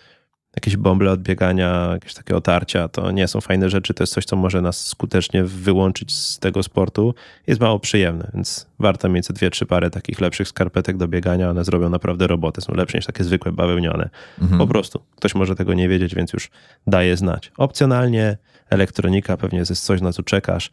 jakieś 0.56 0.76
bąble 0.76 1.10
odbiegania, 1.10 1.88
jakieś 1.92 2.14
takie 2.14 2.36
otarcia, 2.36 2.88
to 2.88 3.10
nie 3.10 3.28
są 3.28 3.40
fajne 3.40 3.70
rzeczy, 3.70 3.94
to 3.94 4.02
jest 4.02 4.12
coś, 4.12 4.24
co 4.24 4.36
może 4.36 4.62
nas 4.62 4.86
skutecznie 4.86 5.44
wyłączyć 5.44 6.14
z 6.14 6.38
tego 6.38 6.62
sportu. 6.62 7.14
Jest 7.46 7.60
mało 7.60 7.78
przyjemne, 7.78 8.30
więc 8.34 8.66
warto 8.78 9.08
mieć 9.08 9.28
dwie, 9.28 9.50
trzy 9.50 9.66
pary 9.66 9.90
takich 9.90 10.20
lepszych 10.20 10.48
skarpetek 10.48 10.96
do 10.96 11.08
biegania, 11.08 11.50
one 11.50 11.64
zrobią 11.64 11.88
naprawdę 11.88 12.26
robotę, 12.26 12.60
są 12.60 12.74
lepsze 12.74 12.98
niż 12.98 13.06
takie 13.06 13.24
zwykłe 13.24 13.52
bawełnione. 13.52 14.08
Mhm. 14.42 14.58
Po 14.58 14.66
prostu. 14.66 15.00
Ktoś 15.16 15.34
może 15.34 15.54
tego 15.54 15.74
nie 15.74 15.88
wiedzieć, 15.88 16.14
więc 16.14 16.32
już 16.32 16.50
daje 16.86 17.16
znać. 17.16 17.52
Opcjonalnie 17.56 18.36
elektronika 18.70 19.36
pewnie 19.36 19.58
jest 19.58 19.84
coś, 19.84 20.00
na 20.00 20.12
co 20.12 20.22
czekasz. 20.22 20.70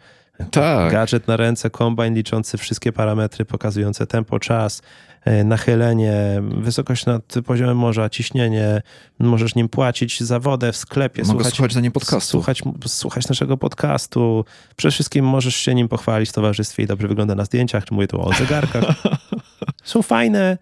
Tak. 0.51 0.91
Gadżet 0.91 1.27
na 1.27 1.37
ręce, 1.37 1.69
kombajn 1.69 2.15
liczący 2.15 2.57
wszystkie 2.57 2.91
parametry, 2.91 3.45
pokazujące 3.45 4.07
tempo, 4.07 4.39
czas, 4.39 4.81
E, 5.25 5.43
nachylenie, 5.43 6.41
wysokość 6.41 7.05
nad 7.05 7.33
poziomem 7.45 7.77
morza, 7.77 8.09
ciśnienie, 8.09 8.81
możesz 9.19 9.55
nim 9.55 9.69
płacić 9.69 10.23
za 10.23 10.39
wodę 10.39 10.71
w 10.71 10.77
sklepie. 10.77 11.21
Mogę 11.21 11.33
słuchać, 11.33 11.53
słuchać 11.53 11.73
za 11.73 11.79
nim 11.79 11.91
podcastu. 11.91 12.31
Słuchać, 12.31 12.63
słuchać 12.87 13.29
naszego 13.29 13.57
podcastu. 13.57 14.45
Przede 14.75 14.91
wszystkim 14.91 15.25
możesz 15.25 15.55
się 15.55 15.75
nim 15.75 15.87
pochwalić 15.87 16.29
w 16.29 16.33
towarzystwie 16.33 16.83
i 16.83 16.87
dobrze 16.87 17.07
wygląda 17.07 17.35
na 17.35 17.45
zdjęciach, 17.45 17.85
czy 17.85 17.93
mówię 17.93 18.07
tu 18.07 18.21
o 18.21 18.33
zegarkach. 18.33 18.85
Są 19.83 20.01
fajne, 20.01 20.57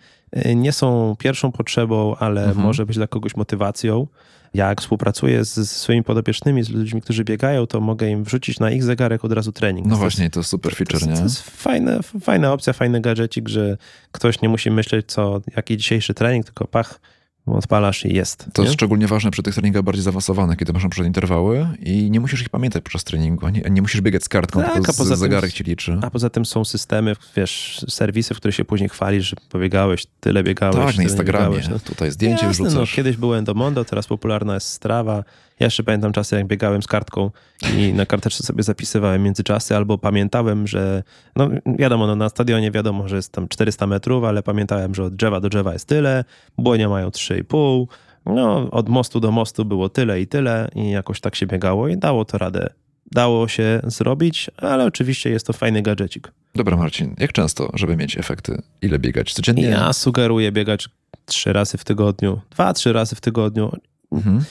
nie 0.55 0.71
są 0.71 1.15
pierwszą 1.19 1.51
potrzebą, 1.51 2.15
ale 2.15 2.45
mhm. 2.45 2.65
może 2.65 2.85
być 2.85 2.95
dla 2.95 3.07
kogoś 3.07 3.35
motywacją 3.35 4.07
jak 4.53 4.81
współpracuję 4.81 5.45
z, 5.45 5.71
swoimi 5.71 6.03
podopiecznymi, 6.03 6.63
z 6.63 6.69
ludźmi, 6.69 7.01
którzy 7.01 7.23
biegają, 7.23 7.67
to 7.67 7.81
mogę 7.81 8.09
im 8.09 8.23
wrzucić 8.23 8.59
na 8.59 8.71
ich 8.71 8.83
zegarek 8.83 9.25
od 9.25 9.31
razu 9.31 9.51
trening. 9.51 9.87
No 9.87 9.95
to 9.95 9.99
właśnie, 9.99 10.29
to 10.29 10.43
super 10.43 10.75
feature, 10.75 10.99
to, 10.99 11.05
nie? 11.05 11.15
To 11.15 11.23
jest 11.23 11.41
fajne, 11.41 11.99
fajna 12.21 12.53
opcja, 12.53 12.73
fajny 12.73 13.01
gadżecik, 13.01 13.49
że 13.49 13.77
ktoś 14.11 14.41
nie 14.41 14.49
musi 14.49 14.71
myśleć, 14.71 15.05
co, 15.11 15.41
jaki 15.55 15.77
dzisiejszy 15.77 16.13
trening, 16.13 16.45
tylko 16.45 16.67
pach, 16.67 16.99
odpalasz 17.45 18.05
i 18.05 18.15
jest. 18.15 18.45
To 18.53 18.61
nie? 18.61 18.65
jest 18.65 18.73
szczególnie 18.73 19.07
ważne 19.07 19.31
przy 19.31 19.43
tych 19.43 19.53
treningach 19.53 19.83
bardziej 19.83 20.03
zaawansowanych, 20.03 20.57
kiedy 20.57 20.73
masz 20.73 20.87
przed 20.87 21.05
interwały 21.05 21.67
i 21.79 22.11
nie 22.11 22.19
musisz 22.19 22.41
ich 22.41 22.49
pamiętać 22.49 22.83
podczas 22.83 23.03
treningu, 23.03 23.49
nie, 23.49 23.61
nie 23.69 23.81
musisz 23.81 24.01
biegać 24.01 24.23
z 24.23 24.29
kartką, 24.29 24.61
tak, 24.61 24.73
tylko 24.73 24.93
z, 24.93 24.97
zegarek 24.97 25.53
ci 25.53 25.63
liczy. 25.63 25.97
A 26.01 26.09
poza 26.09 26.29
tym 26.29 26.45
są 26.45 26.65
systemy, 26.65 27.15
wiesz, 27.35 27.85
serwisy, 27.89 28.33
w 28.33 28.37
których 28.37 28.55
się 28.55 28.65
później 28.65 28.89
chwalisz, 28.89 29.29
że 29.29 29.35
pobiegałeś, 29.49 30.05
tyle 30.19 30.43
biegałeś. 30.43 30.85
Tak, 30.85 30.97
na 30.97 31.03
Instagramie, 31.03 31.59
no. 31.69 31.79
tutaj 31.79 32.11
zdjęcie 32.11 32.45
Jasne, 32.45 32.65
wrzucasz. 32.65 32.91
No, 32.91 32.95
kiedyś 32.95 33.17
byłem 33.17 33.45
do 33.45 33.53
Mondo, 33.53 33.85
teraz 33.85 34.07
popularna 34.07 34.53
jest 34.53 34.67
Strava, 34.67 35.23
ja 35.61 35.65
jeszcze 35.65 35.83
pamiętam 35.83 36.11
czasy, 36.11 36.35
jak 36.35 36.47
biegałem 36.47 36.83
z 36.83 36.87
kartką 36.87 37.31
i 37.77 37.93
na 37.93 38.05
karteczce 38.05 38.43
sobie 38.43 38.63
zapisywałem 38.63 39.23
międzyczasy, 39.23 39.75
albo 39.75 39.97
pamiętałem, 39.97 40.67
że, 40.67 41.03
no 41.35 41.49
wiadomo, 41.65 42.07
no, 42.07 42.15
na 42.15 42.29
stadionie 42.29 42.71
wiadomo, 42.71 43.07
że 43.07 43.15
jest 43.15 43.31
tam 43.31 43.47
400 43.47 43.87
metrów, 43.87 44.23
ale 44.23 44.43
pamiętałem, 44.43 44.95
że 44.95 45.03
od 45.03 45.15
drzewa 45.15 45.39
do 45.39 45.49
drzewa 45.49 45.73
jest 45.73 45.87
tyle, 45.87 46.23
błonie 46.57 46.87
mają 46.87 47.09
3,5, 47.09 47.85
no 48.25 48.71
od 48.71 48.89
mostu 48.89 49.19
do 49.19 49.31
mostu 49.31 49.65
było 49.65 49.89
tyle 49.89 50.21
i 50.21 50.27
tyle 50.27 50.69
i 50.75 50.89
jakoś 50.91 51.19
tak 51.19 51.35
się 51.35 51.47
biegało 51.47 51.87
i 51.87 51.97
dało 51.97 52.25
to 52.25 52.37
radę 52.37 52.69
dało 53.11 53.47
się 53.47 53.81
zrobić, 53.83 54.51
ale 54.57 54.85
oczywiście 54.85 55.29
jest 55.29 55.47
to 55.47 55.53
fajny 55.53 55.81
gadżecik. 55.81 56.31
Dobra, 56.55 56.77
Marcin, 56.77 57.15
jak 57.19 57.31
często, 57.31 57.71
żeby 57.73 57.97
mieć 57.97 58.17
efekty? 58.17 58.61
Ile 58.81 58.99
biegać? 58.99 59.33
Codziennie? 59.33 59.63
Ja 59.63 59.93
sugeruję 59.93 60.51
biegać 60.51 60.89
trzy 61.25 61.53
razy 61.53 61.77
w 61.77 61.83
tygodniu, 61.83 62.41
dwa, 62.49 62.73
trzy 62.73 62.93
razy 62.93 63.15
w 63.15 63.21
tygodniu. 63.21 63.71
Mhm. 64.11 64.43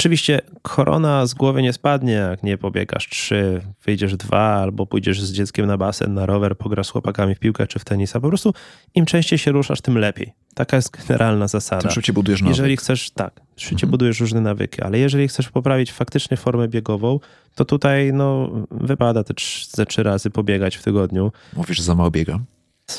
Oczywiście 0.00 0.40
korona 0.62 1.26
z 1.26 1.34
głowy 1.34 1.62
nie 1.62 1.72
spadnie, 1.72 2.12
jak 2.12 2.42
nie 2.42 2.58
pobiegasz 2.58 3.08
trzy, 3.08 3.60
wyjdziesz 3.84 4.16
dwa, 4.16 4.54
albo 4.54 4.86
pójdziesz 4.86 5.22
z 5.22 5.32
dzieckiem 5.32 5.66
na 5.66 5.76
basen, 5.76 6.14
na 6.14 6.26
rower, 6.26 6.56
pograsz 6.56 6.86
z 6.86 6.90
chłopakami 6.90 7.34
w 7.34 7.38
piłkę 7.38 7.66
czy 7.66 7.78
w 7.78 7.84
tenisa. 7.84 8.20
Po 8.20 8.28
prostu 8.28 8.54
im 8.94 9.06
częściej 9.06 9.38
się 9.38 9.52
ruszasz, 9.52 9.80
tym 9.80 9.98
lepiej. 9.98 10.32
Taka 10.54 10.76
jest 10.76 11.06
generalna 11.08 11.48
zasada. 11.48 11.82
Tym 11.82 11.90
szybciej 11.90 12.14
budujesz 12.14 12.40
nawyk. 12.40 12.56
Jeżeli 12.56 12.76
chcesz, 12.76 13.10
tak, 13.10 13.40
szybciej 13.56 13.76
mhm. 13.76 13.90
budujesz 13.90 14.20
różne 14.20 14.40
nawyki, 14.40 14.82
ale 14.82 14.98
jeżeli 14.98 15.28
chcesz 15.28 15.48
poprawić 15.48 15.92
faktycznie 15.92 16.36
formę 16.36 16.68
biegową, 16.68 17.20
to 17.54 17.64
tutaj 17.64 18.12
no, 18.12 18.50
wypada 18.70 19.24
te 19.24 19.34
trzy, 19.34 19.66
ze 19.70 19.86
trzy 19.86 20.02
razy 20.02 20.30
pobiegać 20.30 20.76
w 20.76 20.82
tygodniu. 20.82 21.32
Mówisz, 21.56 21.76
że 21.76 21.82
za 21.82 21.94
mało 21.94 22.10
biegam? 22.10 22.44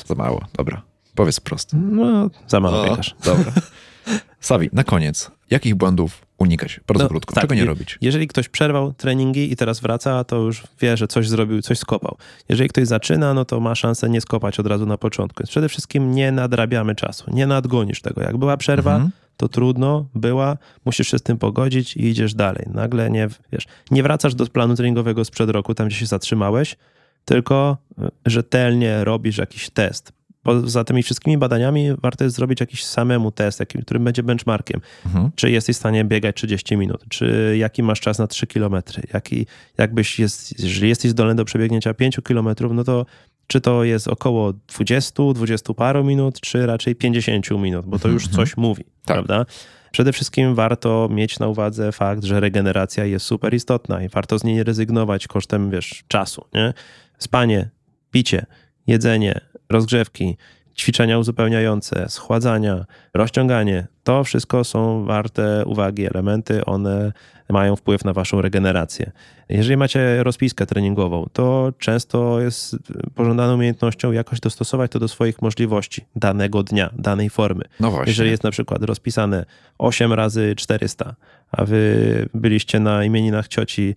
Za 0.06 0.14
mało, 0.14 0.44
dobra. 0.54 0.82
Powiedz 1.14 1.40
prosto. 1.40 1.76
No, 1.76 2.30
za 2.46 2.60
mało 2.60 2.82
o, 2.82 2.88
biegasz. 2.90 3.14
Dobra. 3.24 3.52
Sawi, 4.40 4.70
na 4.72 4.84
koniec, 4.84 5.30
jakich 5.50 5.74
błędów 5.74 6.26
unikać? 6.42 6.80
Bardzo 6.86 7.04
no, 7.04 7.08
krótko. 7.08 7.34
Tak, 7.34 7.42
Czego 7.42 7.54
nie 7.54 7.64
robić? 7.64 7.98
Jeżeli 8.00 8.28
ktoś 8.28 8.48
przerwał 8.48 8.92
treningi 8.92 9.52
i 9.52 9.56
teraz 9.56 9.80
wraca, 9.80 10.24
to 10.24 10.36
już 10.36 10.62
wie, 10.80 10.96
że 10.96 11.08
coś 11.08 11.28
zrobił, 11.28 11.62
coś 11.62 11.78
skopał. 11.78 12.16
Jeżeli 12.48 12.68
ktoś 12.68 12.86
zaczyna, 12.86 13.34
no 13.34 13.44
to 13.44 13.60
ma 13.60 13.74
szansę 13.74 14.08
nie 14.08 14.20
skopać 14.20 14.60
od 14.60 14.66
razu 14.66 14.86
na 14.86 14.98
początku. 14.98 15.42
Więc 15.42 15.50
przede 15.50 15.68
wszystkim 15.68 16.12
nie 16.12 16.32
nadrabiamy 16.32 16.94
czasu, 16.94 17.24
nie 17.28 17.46
nadgonisz 17.46 18.00
tego. 18.00 18.22
Jak 18.22 18.36
była 18.36 18.56
przerwa, 18.56 18.94
mhm. 18.94 19.10
to 19.36 19.48
trudno, 19.48 20.06
była, 20.14 20.56
musisz 20.84 21.08
się 21.08 21.18
z 21.18 21.22
tym 21.22 21.38
pogodzić 21.38 21.96
i 21.96 22.06
idziesz 22.06 22.34
dalej. 22.34 22.66
Nagle 22.74 23.10
nie, 23.10 23.28
wiesz, 23.52 23.66
nie 23.90 24.02
wracasz 24.02 24.34
do 24.34 24.46
planu 24.46 24.76
treningowego 24.76 25.24
sprzed 25.24 25.50
roku, 25.50 25.74
tam 25.74 25.88
gdzie 25.88 25.96
się 25.96 26.06
zatrzymałeś, 26.06 26.76
tylko 27.24 27.76
e, 27.98 28.08
rzetelnie 28.26 29.04
robisz 29.04 29.38
jakiś 29.38 29.70
test 29.70 30.12
poza 30.42 30.84
tymi 30.84 31.02
wszystkimi 31.02 31.38
badaniami 31.38 31.88
warto 32.02 32.24
jest 32.24 32.36
zrobić 32.36 32.60
jakiś 32.60 32.84
samemu 32.84 33.30
test, 33.30 33.60
jakim, 33.60 33.82
którym 33.82 34.04
będzie 34.04 34.22
benchmarkiem. 34.22 34.80
Mhm. 35.06 35.30
Czy 35.34 35.50
jesteś 35.50 35.76
w 35.76 35.78
stanie 35.78 36.04
biegać 36.04 36.36
30 36.36 36.76
minut, 36.76 37.04
czy 37.08 37.56
jaki 37.58 37.82
masz 37.82 38.00
czas 38.00 38.18
na 38.18 38.26
3 38.26 38.46
kilometry, 38.46 39.02
jaki, 39.14 39.46
jakbyś 39.78 40.18
jest, 40.18 40.62
jeżeli 40.62 40.88
jesteś 40.88 41.10
zdolny 41.10 41.34
do 41.34 41.44
przebiegnięcia 41.44 41.94
5 41.94 42.18
kilometrów, 42.26 42.72
no 42.72 42.84
to 42.84 43.06
czy 43.46 43.60
to 43.60 43.84
jest 43.84 44.08
około 44.08 44.52
20, 44.52 45.22
20 45.34 45.74
paru 45.74 46.04
minut, 46.04 46.40
czy 46.40 46.66
raczej 46.66 46.94
50 46.94 47.50
minut, 47.50 47.86
bo 47.86 47.98
to 47.98 48.08
już 48.08 48.22
mhm. 48.24 48.36
coś 48.36 48.56
mówi, 48.56 48.84
tak. 48.84 49.16
prawda? 49.16 49.46
Przede 49.92 50.12
wszystkim 50.12 50.54
warto 50.54 51.08
mieć 51.10 51.38
na 51.38 51.48
uwadze 51.48 51.92
fakt, 51.92 52.24
że 52.24 52.40
regeneracja 52.40 53.04
jest 53.04 53.26
super 53.26 53.54
istotna 53.54 54.02
i 54.02 54.08
warto 54.08 54.38
z 54.38 54.44
niej 54.44 54.64
rezygnować 54.64 55.26
kosztem, 55.26 55.70
wiesz, 55.70 56.04
czasu, 56.08 56.44
nie? 56.54 56.74
Spanie, 57.18 57.70
picie, 58.10 58.46
jedzenie, 58.86 59.40
rozgrzewki, 59.68 60.36
ćwiczenia 60.76 61.18
uzupełniające, 61.18 62.08
schładzania, 62.08 62.84
rozciąganie, 63.14 63.86
to 64.04 64.24
wszystko 64.24 64.64
są 64.64 65.04
warte 65.04 65.62
uwagi 65.66 66.06
elementy, 66.06 66.64
one 66.64 67.12
mają 67.48 67.76
wpływ 67.76 68.04
na 68.04 68.12
waszą 68.12 68.42
regenerację. 68.42 69.12
Jeżeli 69.48 69.76
macie 69.76 70.22
rozpiskę 70.22 70.66
treningową, 70.66 71.26
to 71.32 71.72
często 71.78 72.40
jest 72.40 72.76
pożądaną 73.14 73.54
umiejętnością 73.54 74.12
jakoś 74.12 74.40
dostosować 74.40 74.90
to 74.90 74.98
do 74.98 75.08
swoich 75.08 75.42
możliwości 75.42 76.04
danego 76.16 76.62
dnia, 76.62 76.90
danej 76.98 77.30
formy. 77.30 77.64
No 77.80 77.90
właśnie. 77.90 78.10
Jeżeli 78.10 78.30
jest 78.30 78.44
na 78.44 78.50
przykład 78.50 78.82
rozpisane 78.82 79.44
8 79.78 80.12
razy 80.12 80.54
400, 80.56 81.14
a 81.52 81.64
wy 81.64 82.28
byliście 82.34 82.80
na 82.80 83.04
imieninach 83.04 83.48
cioci 83.48 83.94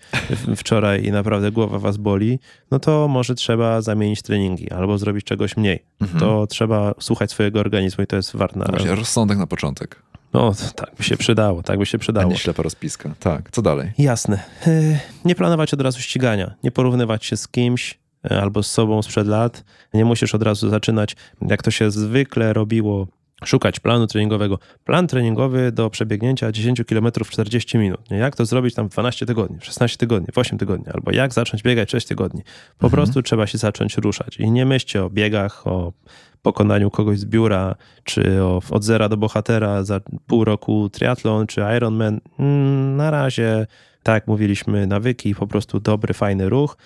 wczoraj 0.56 1.06
i 1.06 1.12
naprawdę 1.12 1.52
głowa 1.52 1.80
was 1.80 1.98
boli, 1.98 2.40
no 2.72 2.80
to 2.80 3.08
może 3.08 3.36
trzeba 3.36 3.82
zamienić 3.82 4.22
treningi 4.22 4.72
albo 4.72 4.98
zrobić 4.98 5.26
czegoś 5.26 5.58
mniej. 5.58 5.86
Mhm. 6.02 6.20
To 6.20 6.48
trzeba 6.48 6.94
słuchać 7.00 7.32
swojego 7.32 7.60
organizmu 7.60 8.04
i 8.04 8.08
to 8.08 8.16
jest 8.16 8.36
warte. 8.36 8.60
No 8.60 8.66
właśnie, 8.70 8.96
rozsądek 8.96 9.38
na 9.38 9.48
początek. 9.48 9.95
No, 10.36 10.54
tak 10.76 10.96
by 10.98 11.04
się 11.04 11.18
przydało, 11.18 11.64
tak 11.64 11.80
by 11.80 11.86
się 11.86 11.98
przydało. 11.98 12.28
A 12.28 12.30
nie 12.30 12.38
ślepa 12.38 12.64
rozpiska. 12.64 13.16
Tak, 13.20 13.52
co 13.52 13.62
dalej? 13.62 13.92
Jasne. 13.98 14.40
E, 14.68 15.00
nie 15.26 15.36
planować 15.36 15.74
od 15.74 15.82
razu 15.82 16.02
ścigania, 16.02 16.54
nie 16.64 16.72
porównywać 16.72 17.26
się 17.26 17.38
z 17.38 17.48
kimś 17.48 18.00
e, 18.32 18.42
albo 18.42 18.64
z 18.64 18.72
sobą 18.72 19.02
sprzed 19.02 19.28
lat. 19.28 19.64
Nie 19.94 20.06
musisz 20.06 20.36
od 20.36 20.44
razu 20.44 20.70
zaczynać, 20.70 21.16
jak 21.42 21.64
to 21.64 21.72
się 21.72 21.92
zwykle 21.92 22.54
robiło 22.54 23.08
szukać 23.46 23.80
planu 23.80 24.08
treningowego. 24.08 24.60
Plan 24.84 25.08
treningowy 25.08 25.72
do 25.72 25.90
przebiegnięcia 25.90 26.52
10 26.52 26.82
km 26.88 27.08
w 27.26 27.30
40 27.30 27.78
minut. 27.78 28.12
Nie? 28.12 28.18
Jak 28.18 28.36
to 28.36 28.46
zrobić 28.46 28.76
tam 28.76 28.90
w 28.90 28.92
12 28.92 29.26
tygodni, 29.26 29.60
w 29.60 29.66
16 29.66 29.98
tygodni, 29.98 30.28
w 30.34 30.38
8 30.38 30.58
tygodni, 30.58 30.86
albo 30.94 31.12
jak 31.12 31.34
zacząć 31.34 31.64
biegać 31.64 31.92
6 31.92 32.08
tygodni. 32.08 32.42
Po 32.78 32.88
mhm. 32.88 32.92
prostu 32.92 33.22
trzeba 33.22 33.48
się 33.48 33.58
zacząć 33.58 33.98
ruszać. 33.98 34.38
I 34.38 34.52
nie 34.52 34.66
myślcie 34.66 35.04
o 35.04 35.10
biegach, 35.10 35.68
o 35.68 35.94
pokonaniu 36.42 36.92
kogoś 36.92 37.20
z 37.20 37.26
biura, 37.26 37.76
czy 38.04 38.44
o, 38.44 38.62
od 38.72 38.84
zera 38.84 39.10
do 39.10 39.18
bohatera 39.18 39.84
za 39.84 40.00
pół 40.28 40.44
roku 40.44 40.90
triatlon, 40.90 41.48
czy 41.48 41.62
Ironman. 41.78 42.20
Mm, 42.40 42.96
na 42.96 43.12
razie, 43.12 43.68
tak 44.04 44.14
jak 44.14 44.28
mówiliśmy, 44.28 44.88
nawyki, 44.88 45.36
po 45.36 45.48
prostu 45.48 45.80
dobry, 45.80 46.14
fajny 46.14 46.50
ruch. 46.50 46.78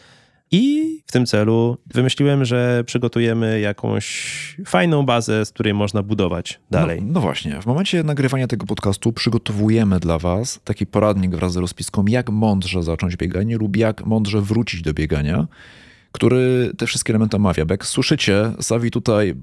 I 0.52 0.98
w 1.08 1.12
tym 1.12 1.26
celu 1.26 1.78
wymyśliłem, 1.94 2.46
że 2.46 2.84
przygotujemy 2.86 3.60
jakąś 3.60 4.56
fajną 4.66 5.06
bazę, 5.06 5.46
z 5.46 5.52
której 5.52 5.74
można 5.74 6.04
budować 6.04 6.60
dalej. 6.72 7.02
No, 7.02 7.14
no, 7.14 7.22
właśnie, 7.22 7.62
w 7.62 7.66
momencie 7.66 8.04
nagrywania 8.04 8.48
tego 8.48 8.66
podcastu 8.66 9.14
przygotowujemy 9.14 10.00
dla 10.00 10.18
Was 10.18 10.60
taki 10.64 10.86
poradnik 10.86 11.36
wraz 11.36 11.54
z 11.54 11.58
rozpiską, 11.58 12.06
jak 12.08 12.30
mądrze 12.30 12.84
zacząć 12.84 13.16
bieganie 13.16 13.58
lub 13.58 13.78
jak 13.78 14.06
mądrze 14.06 14.42
wrócić 14.42 14.82
do 14.82 14.94
biegania 14.94 15.48
który 16.12 16.72
te 16.78 16.88
wszystkie 16.88 17.12
elementy 17.14 17.38
omawia. 17.38 17.66
Bo 17.66 17.74
jak 17.74 17.86
słyszycie, 17.86 18.52
Savi 18.62 18.92
tutaj 18.92 19.36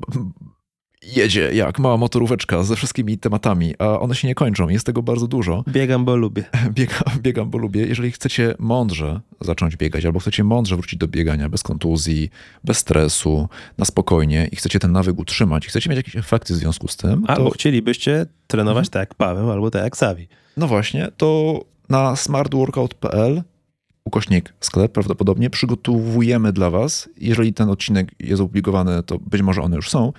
jedzie 1.16 1.55
jak 1.55 1.79
mała 1.79 1.97
motoróweczka 1.97 2.62
ze 2.62 2.77
wszystkimi 2.77 3.19
tematami, 3.19 3.75
a 3.79 4.01
one 4.01 4.14
się 4.14 4.29
nie 4.29 4.35
kończą. 4.35 4.69
Jest 4.69 4.87
tego 4.87 5.03
bardzo 5.03 5.27
dużo. 5.27 5.64
Biegam, 5.69 6.05
bo 6.05 6.16
lubię. 6.16 6.45
Biega, 6.71 7.01
biegam, 7.19 7.51
bo 7.51 7.59
lubię. 7.59 7.87
Jeżeli 7.87 8.12
chcecie 8.12 8.55
mądrze 8.59 9.21
zacząć 9.40 9.77
biegać, 9.77 10.05
albo 10.05 10.21
chcecie 10.21 10.45
mądrze 10.45 10.77
wrócić 10.77 10.99
do 10.99 11.09
biegania, 11.09 11.49
bez 11.49 11.62
kontuzji, 11.62 12.31
bez 12.64 12.79
stresu, 12.79 13.49
na 13.79 13.85
spokojnie 13.85 14.49
i 14.53 14.57
chcecie 14.57 14.79
ten 14.79 14.92
nawyk 14.92 15.19
utrzymać 15.19 15.66
i 15.66 15.69
chcecie 15.69 15.90
mieć 15.90 15.97
jakieś 15.97 16.16
efekty 16.16 16.55
w 16.55 16.57
związku 16.57 16.88
z 16.88 16.97
tym. 16.97 17.25
Albo 17.27 17.45
to... 17.45 17.51
chcielibyście 17.51 18.27
trenować 18.47 18.87
mhm. 18.87 18.92
tak 18.92 19.01
jak 19.01 19.14
Paweł, 19.14 19.51
albo 19.51 19.71
tak 19.71 19.85
jak 19.85 19.97
Savi. 19.97 20.29
No 20.57 20.66
właśnie, 20.66 21.09
to 21.16 21.61
na 21.88 22.16
smartworkout.pl 22.16 23.42
ukośnik 24.05 24.55
sklep 24.61 24.92
prawdopodobnie 24.92 25.51
przygotowujemy 25.51 26.53
dla 26.53 26.71
Was, 26.71 27.09
jeżeli 27.16 27.53
ten 27.53 27.71
odcinek 27.71 28.14
jest 28.21 28.42
opublikowany, 28.42 29.03
to 29.03 29.19
być 29.19 29.42
może 29.42 29.62
one 29.62 29.77
już 29.77 29.90
są, 29.90 30.12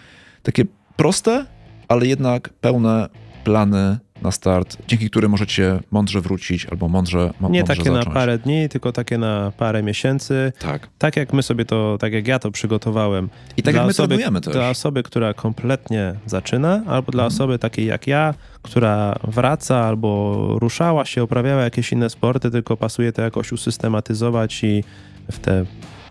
takie 0.43 0.65
proste, 0.97 1.45
ale 1.88 2.07
jednak 2.07 2.49
pełne 2.49 3.10
plany 3.43 3.97
na 4.21 4.31
start, 4.31 4.77
dzięki 4.88 5.10
którym 5.10 5.31
możecie 5.31 5.79
mądrze 5.91 6.21
wrócić 6.21 6.65
albo 6.65 6.88
mądrze, 6.88 7.17
Nie 7.17 7.41
mądrze 7.41 7.63
takie 7.63 7.83
zacząć. 7.83 8.05
na 8.05 8.13
parę 8.13 8.38
dni, 8.38 8.69
tylko 8.69 8.91
takie 8.91 9.17
na 9.17 9.51
parę 9.57 9.83
miesięcy. 9.83 10.53
Tak. 10.60 10.89
Tak 10.97 11.15
jak 11.15 11.33
my 11.33 11.43
sobie 11.43 11.65
to, 11.65 11.97
tak 11.99 12.13
jak 12.13 12.27
ja 12.27 12.39
to 12.39 12.51
przygotowałem. 12.51 13.29
I 13.57 13.63
tak 13.63 13.75
jak 13.75 13.83
my 13.83 13.89
osoby, 13.89 14.07
trenujemy 14.07 14.41
też. 14.41 14.53
Dla 14.53 14.69
osoby, 14.69 15.03
która 15.03 15.33
kompletnie 15.33 16.15
zaczyna, 16.25 16.83
albo 16.88 17.12
dla 17.12 17.23
mhm. 17.23 17.27
osoby 17.27 17.60
takiej 17.60 17.86
jak 17.86 18.07
ja, 18.07 18.33
która 18.62 19.15
wraca 19.23 19.77
albo 19.77 20.45
ruszała 20.60 21.05
się, 21.05 21.23
uprawiała 21.23 21.62
jakieś 21.63 21.91
inne 21.91 22.10
sporty, 22.10 22.51
tylko 22.51 22.77
pasuje 22.77 23.12
to 23.12 23.21
jakoś 23.21 23.51
usystematyzować 23.51 24.63
i 24.63 24.83
w 25.31 25.39
te 25.39 25.65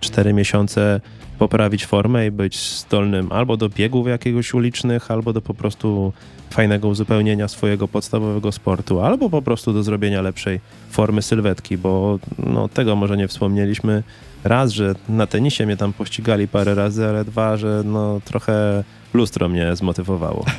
cztery 0.07 0.33
miesiące 0.33 1.01
poprawić 1.39 1.87
formę 1.87 2.27
i 2.27 2.31
być 2.31 2.59
zdolnym 2.59 3.33
albo 3.33 3.57
do 3.57 3.69
biegów 3.69 4.09
jakiegoś 4.09 4.55
ulicznych, 4.55 5.11
albo 5.11 5.33
do 5.33 5.41
po 5.41 5.55
prostu 5.55 6.13
fajnego 6.51 6.89
uzupełnienia 6.89 7.49
swojego 7.49 7.89
podstawowego 7.89 8.53
sportu, 8.53 9.01
albo 9.01 9.31
po 9.31 9.43
prostu 9.43 9.73
do 9.73 9.83
zrobienia 9.83 10.23
lepszej 10.23 10.61
formy 10.91 11.23
sylwetki, 11.23 11.79
bo 11.79 12.19
no, 12.39 12.69
tego 12.69 12.97
może 12.97 13.17
nie 13.17 13.29
wspomnieliśmy. 13.29 14.03
Raz, 14.45 14.73
że 14.73 14.95
na 15.09 15.27
tenisie 15.27 15.67
mnie 15.67 15.77
tam 15.77 15.93
pościgali 15.93 16.49
parę 16.49 16.75
razy, 16.75 17.07
ale 17.07 17.25
dwa, 17.25 17.57
że 17.57 17.83
no, 17.85 18.21
trochę 18.25 18.85
lustro 19.15 19.49
mnie 19.49 19.77
zmotywowało. 19.77 20.45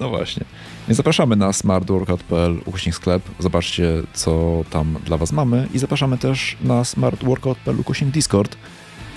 No 0.00 0.08
właśnie. 0.08 0.44
Więc 0.88 0.96
zapraszamy 0.96 1.36
na 1.36 1.52
smartworkout.pl 1.52 2.58
ukośnik 2.64 2.94
sklep. 2.94 3.22
Zobaczcie, 3.38 3.88
co 4.12 4.64
tam 4.70 4.96
dla 5.04 5.16
Was 5.16 5.32
mamy 5.32 5.68
i 5.74 5.78
zapraszamy 5.78 6.18
też 6.18 6.56
na 6.60 6.84
smartworkout.pl 6.84 7.80
ukośnik 7.80 8.10
Discord, 8.10 8.56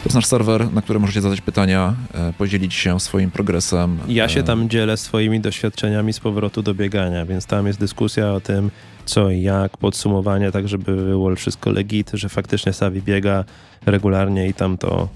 to 0.03 0.07
jest 0.07 0.15
nasz 0.15 0.25
serwer, 0.25 0.73
na 0.73 0.81
którym 0.81 1.01
możecie 1.01 1.21
zadać 1.21 1.41
pytania, 1.41 1.93
e, 2.13 2.33
podzielić 2.33 2.73
się 2.73 2.99
swoim 2.99 3.31
progresem. 3.31 3.97
Ja 4.07 4.29
się 4.29 4.39
e, 4.39 4.43
tam 4.43 4.69
dzielę 4.69 4.97
swoimi 4.97 5.39
doświadczeniami 5.39 6.13
z 6.13 6.19
powrotu 6.19 6.61
do 6.61 6.73
biegania, 6.73 7.25
więc 7.25 7.45
tam 7.45 7.67
jest 7.67 7.79
dyskusja 7.79 8.31
o 8.31 8.41
tym, 8.41 8.71
co 9.05 9.29
i 9.29 9.41
jak, 9.41 9.77
podsumowanie, 9.77 10.51
tak 10.51 10.67
żeby 10.67 10.95
było 10.95 11.35
wszystko 11.35 11.71
legit, 11.71 12.11
że 12.13 12.29
faktycznie 12.29 12.73
Savi 12.73 13.01
biega 13.01 13.43
regularnie 13.85 14.47
i 14.47 14.53
tam 14.53 14.77
to 14.77 15.09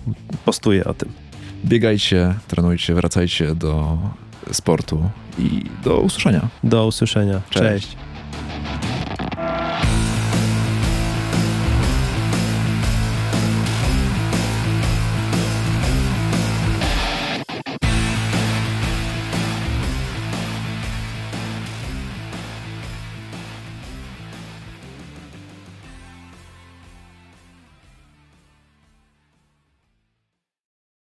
postuje 0.46 0.86
o 0.86 0.94
tym. 0.94 1.10
Biegajcie, 1.66 2.34
trenujcie, 2.48 2.94
wracajcie 2.94 3.56
do 3.56 3.98
sportu 4.52 5.10
i 5.40 5.64
do 5.84 6.00
usłyszenia. 6.00 6.48
Do 6.64 6.88
usłyszenia. 6.88 7.42
Cześć. 7.50 7.88
Cześć. 7.88 7.98